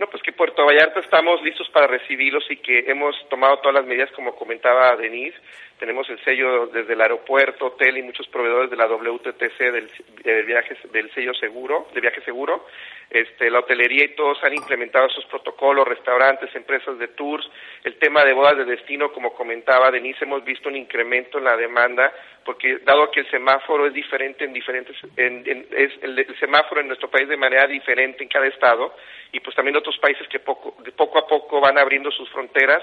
No, 0.00 0.08
pues 0.08 0.22
que 0.22 0.32
Puerto 0.32 0.64
Vallarta 0.64 1.00
estamos 1.00 1.42
listos 1.42 1.68
para 1.68 1.86
recibirlos 1.86 2.50
y 2.50 2.56
que 2.56 2.90
hemos 2.90 3.14
tomado 3.28 3.58
todas 3.58 3.74
las 3.74 3.84
medidas, 3.84 4.10
como 4.12 4.34
comentaba 4.34 4.96
Denise. 4.96 5.36
Tenemos 5.80 6.10
el 6.10 6.22
sello 6.22 6.66
desde 6.66 6.92
el 6.92 7.00
aeropuerto, 7.00 7.68
hotel 7.68 7.96
y 7.96 8.02
muchos 8.02 8.28
proveedores 8.28 8.68
de 8.68 8.76
la 8.76 8.86
WTTC 8.86 9.58
del, 9.72 9.90
del, 10.22 10.44
viaje, 10.44 10.76
del 10.92 11.10
sello 11.14 11.32
seguro, 11.32 11.88
de 11.94 12.02
viaje 12.02 12.20
seguro. 12.20 12.66
Este, 13.08 13.50
la 13.50 13.60
hotelería 13.60 14.04
y 14.04 14.14
todos 14.14 14.44
han 14.44 14.52
implementado 14.52 15.06
esos 15.06 15.24
protocolos, 15.24 15.88
restaurantes, 15.88 16.54
empresas 16.54 16.98
de 16.98 17.08
tours. 17.08 17.48
El 17.82 17.96
tema 17.96 18.26
de 18.26 18.34
bodas 18.34 18.58
de 18.58 18.66
destino, 18.66 19.10
como 19.10 19.32
comentaba 19.32 19.90
Denise, 19.90 20.26
hemos 20.26 20.44
visto 20.44 20.68
un 20.68 20.76
incremento 20.76 21.38
en 21.38 21.44
la 21.44 21.56
demanda 21.56 22.12
porque 22.44 22.78
dado 22.78 23.10
que 23.10 23.20
el 23.20 23.30
semáforo 23.30 23.86
es 23.86 23.94
diferente 23.94 24.44
en 24.44 24.52
diferentes, 24.52 24.96
en, 25.16 25.66
es 25.70 25.92
el, 26.02 26.18
el, 26.18 26.38
semáforo 26.38 26.80
en 26.80 26.88
nuestro 26.88 27.10
país 27.10 27.28
de 27.28 27.36
manera 27.36 27.66
diferente 27.66 28.22
en 28.22 28.28
cada 28.28 28.46
estado 28.46 28.94
y 29.32 29.40
pues 29.40 29.54
también 29.56 29.76
otros 29.76 29.96
países 29.98 30.26
que 30.28 30.40
poco, 30.40 30.76
de 30.82 30.92
poco 30.92 31.18
a 31.18 31.26
poco 31.26 31.60
van 31.60 31.78
abriendo 31.78 32.10
sus 32.10 32.28
fronteras, 32.30 32.82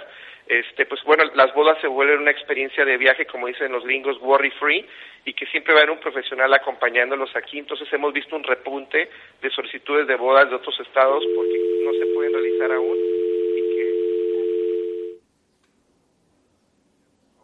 este, 0.49 0.85
pues 0.85 1.03
bueno, 1.03 1.23
las 1.35 1.53
bodas 1.53 1.77
se 1.81 1.87
vuelven 1.87 2.19
una 2.19 2.31
experiencia 2.31 2.85
de 2.85 2.97
viaje, 2.97 3.25
como 3.25 3.47
dicen 3.47 3.71
los 3.71 3.83
gringos, 3.83 4.19
worry 4.21 4.51
free, 4.51 4.85
y 5.25 5.33
que 5.33 5.45
siempre 5.47 5.73
va 5.73 5.79
a 5.79 5.83
haber 5.83 5.95
un 5.95 5.99
profesional 5.99 6.53
acompañándolos 6.53 7.35
aquí. 7.35 7.59
Entonces 7.59 7.91
hemos 7.91 8.13
visto 8.13 8.35
un 8.35 8.43
repunte 8.43 9.09
de 9.41 9.49
solicitudes 9.51 10.07
de 10.07 10.15
bodas 10.15 10.49
de 10.49 10.55
otros 10.55 10.79
estados 10.79 11.23
porque 11.35 11.81
no 11.83 11.91
se 11.93 12.13
pueden 12.13 12.33
realizar 12.33 12.71
aún 12.71 12.97
y 12.97 13.75
que 13.75 15.17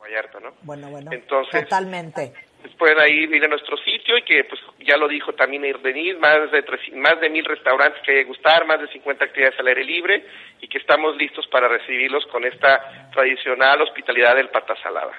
Vallarta, 0.01 0.39
¿no? 0.39 0.53
Bueno, 0.61 0.89
bueno. 0.89 1.11
Entonces, 1.11 1.63
totalmente. 1.63 2.33
Pues 2.63 2.75
pueden 2.75 2.97
ahí 2.97 3.25
ir 3.25 3.43
a 3.43 3.49
nuestro 3.49 3.75
sitio 3.75 4.17
y 4.17 4.21
que 4.21 4.45
pues 4.45 4.61
ya 4.87 4.95
lo 4.95 5.09
dijo 5.09 5.33
también 5.33 5.65
Irdenis, 5.65 6.17
más 6.17 6.49
de 6.49 6.63
tres, 6.63 6.79
más 6.93 7.19
de 7.19 7.29
mil 7.29 7.43
restaurantes 7.43 8.01
que 8.05 8.11
hay 8.11 8.17
que 8.23 8.29
gustar, 8.29 8.65
más 8.65 8.79
de 8.79 8.87
50 8.87 9.25
actividades 9.25 9.59
al 9.59 9.67
aire 9.67 9.83
libre 9.83 10.25
y 10.61 10.69
que 10.69 10.77
estamos 10.77 11.17
listos 11.17 11.45
para 11.47 11.67
recibirlos 11.67 12.25
con 12.27 12.45
esta 12.45 13.09
tradicional 13.11 13.81
hospitalidad 13.81 14.37
del 14.37 14.47
pata 14.47 14.75
salada. 14.81 15.11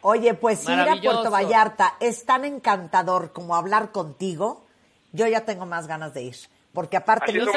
Oye, 0.00 0.34
pues 0.34 0.68
ir 0.68 0.80
a 0.80 0.96
Puerto 0.96 1.30
Vallarta 1.30 1.94
es 2.00 2.26
tan 2.26 2.44
encantador 2.44 3.32
como 3.32 3.54
hablar 3.54 3.92
contigo. 3.92 4.66
Yo 5.12 5.28
ya 5.28 5.44
tengo 5.44 5.66
más 5.66 5.86
ganas 5.86 6.12
de 6.14 6.22
ir, 6.22 6.34
porque 6.74 6.96
aparte 6.96 7.30
Así 7.30 7.38
somos 7.38 7.52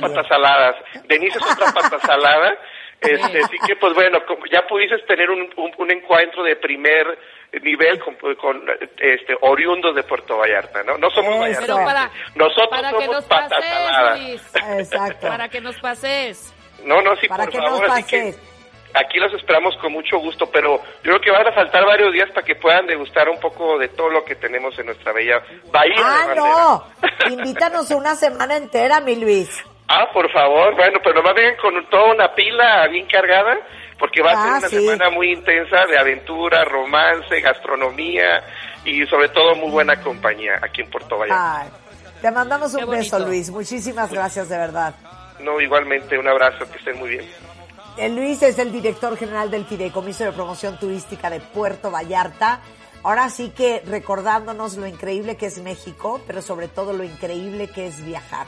patas 0.00 0.28
saladas. 0.28 0.76
Denise 1.08 1.36
es 1.36 1.52
otra 1.52 1.72
pata 1.72 1.98
salada. 1.98 2.56
Este, 3.00 3.38
así 3.38 3.56
que, 3.66 3.76
pues 3.76 3.92
bueno, 3.92 4.18
ya 4.50 4.66
pudiste 4.66 4.96
tener 5.00 5.28
un, 5.28 5.42
un, 5.58 5.72
un 5.76 5.90
encuentro 5.90 6.42
de 6.42 6.56
primer 6.56 7.18
nivel 7.62 7.98
con, 8.00 8.14
con, 8.36 8.62
este 8.98 9.34
oriundos 9.40 9.94
de 9.94 10.02
Puerto 10.02 10.38
Vallarta, 10.38 10.82
¿no? 10.82 10.98
No 10.98 11.10
somos 11.10 11.38
Vallarta. 11.38 11.84
Para, 11.84 12.10
Nosotros 12.34 12.68
para 12.70 12.90
somos 12.90 13.04
que 13.04 13.10
nos 13.10 13.24
pases. 13.24 14.52
Exacto. 14.78 15.28
Para 15.28 15.48
que 15.48 15.60
nos 15.60 15.76
pases. 15.78 16.54
No, 16.84 17.00
no, 17.02 17.16
sí, 17.16 17.28
para 17.28 17.44
por 17.44 17.52
que 17.52 17.58
favor, 17.58 17.80
nos 17.80 17.90
así 17.90 18.02
pases. 18.02 18.36
que 18.36 18.54
aquí 18.94 19.18
los 19.18 19.32
esperamos 19.34 19.76
con 19.78 19.92
mucho 19.92 20.18
gusto, 20.18 20.46
pero 20.50 20.76
yo 21.02 21.12
creo 21.12 21.20
que 21.20 21.30
van 21.30 21.46
a 21.46 21.52
faltar 21.52 21.84
varios 21.84 22.12
días 22.12 22.30
para 22.30 22.46
que 22.46 22.54
puedan 22.54 22.86
degustar 22.86 23.28
un 23.28 23.38
poco 23.40 23.78
de 23.78 23.88
todo 23.88 24.08
lo 24.08 24.24
que 24.24 24.36
tenemos 24.36 24.78
en 24.78 24.86
nuestra 24.86 25.12
bella 25.12 25.42
bahía. 25.70 25.94
Ah, 25.98 26.28
de 26.28 26.34
no. 26.36 26.84
Invítanos 27.30 27.90
una 27.90 28.14
semana 28.14 28.56
entera, 28.56 29.00
mi 29.00 29.16
Luis. 29.16 29.64
Ah, 29.88 30.08
por 30.12 30.30
favor, 30.32 30.74
bueno, 30.76 30.98
pero 31.02 31.16
nomás 31.16 31.34
vengan 31.34 31.56
con 31.56 31.90
toda 31.90 32.14
una 32.14 32.34
pila 32.34 32.86
bien 32.88 33.06
cargada, 33.06 33.58
porque 33.98 34.22
va 34.22 34.32
a 34.32 34.34
Ah, 34.34 34.44
ser 34.44 34.50
una 34.58 34.68
sí. 34.68 34.76
semana 34.76 35.10
muy 35.10 35.32
intensa 35.32 35.86
de 35.86 35.98
aventura, 35.98 36.64
romance, 36.64 37.40
gastronomía, 37.40 38.42
y 38.84 39.04
sobre 39.06 39.28
todo 39.30 39.54
muy 39.56 39.70
buena 39.70 40.00
compañía 40.00 40.58
aquí 40.62 40.82
en 40.82 40.90
Puerto 40.90 41.16
Vallarta. 41.18 41.60
Ay, 41.62 41.68
te 42.20 42.30
mandamos 42.30 42.74
un 42.74 42.88
beso. 42.90 43.18
Luis. 43.18 43.50
Muchísimas 43.50 44.10
gracias, 44.12 44.48
de 44.48 44.58
verdad. 44.58 44.94
No, 45.40 45.60
igualmente, 45.60 46.18
un 46.18 46.28
abrazo, 46.28 46.70
que 46.70 46.78
estén 46.78 46.98
muy 46.98 47.10
bien. 47.10 47.30
El 47.96 48.16
Luis 48.16 48.42
es 48.42 48.58
el 48.58 48.72
director 48.72 49.16
general 49.16 49.50
del 49.50 49.64
Fideicomiso 49.66 50.24
de 50.24 50.32
Promoción 50.32 50.78
Turística 50.78 51.30
de 51.30 51.40
Puerto 51.40 51.90
Vallarta. 51.90 52.60
Ahora 53.04 53.28
sí 53.30 53.52
que 53.56 53.82
recordándonos 53.86 54.76
lo 54.76 54.86
increíble 54.86 55.36
que 55.36 55.46
es 55.46 55.58
México, 55.58 56.20
pero 56.26 56.40
sobre 56.42 56.68
todo 56.68 56.92
lo 56.92 57.04
increíble 57.04 57.68
que 57.68 57.86
es 57.86 58.04
viajar. 58.04 58.46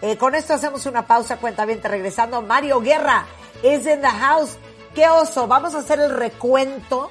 Eh, 0.00 0.16
con 0.16 0.34
esto 0.36 0.54
hacemos 0.54 0.86
una 0.86 1.06
pausa, 1.06 1.38
cuenta 1.38 1.64
bien, 1.66 1.82
regresando. 1.82 2.40
Mario 2.40 2.80
Guerra 2.80 3.26
es 3.62 3.84
in 3.86 4.00
the 4.00 4.08
house. 4.08 4.56
¡Qué 4.98 5.08
oso! 5.08 5.46
Vamos 5.46 5.76
a 5.76 5.78
hacer 5.78 6.00
el 6.00 6.10
recuento 6.10 7.08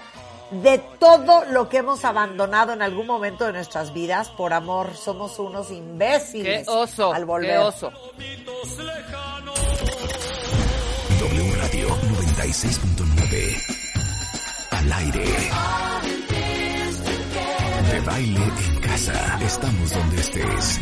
de 0.52 0.78
todo 1.00 1.46
lo 1.46 1.70
que 1.70 1.78
hemos 1.78 2.04
abandonado 2.04 2.74
en 2.74 2.82
algún 2.82 3.08
momento 3.08 3.46
de 3.46 3.54
nuestras 3.54 3.94
vidas 3.94 4.28
por 4.28 4.52
amor. 4.52 4.94
Somos 4.94 5.40
unos 5.40 5.68
Qué 5.70 5.76
imbéciles 5.76 6.68
oso, 6.68 7.14
al 7.14 7.24
volver. 7.24 7.52
qué 7.52 7.58
oso. 7.60 7.90
W 11.22 11.56
Radio 11.56 11.88
96.9. 11.88 13.58
Al 14.72 14.92
aire. 14.92 15.24
De 17.90 18.00
baile 18.02 18.44
en 18.68 18.82
casa. 18.82 19.40
Estamos 19.46 19.92
donde 19.94 20.20
estés. 20.20 20.82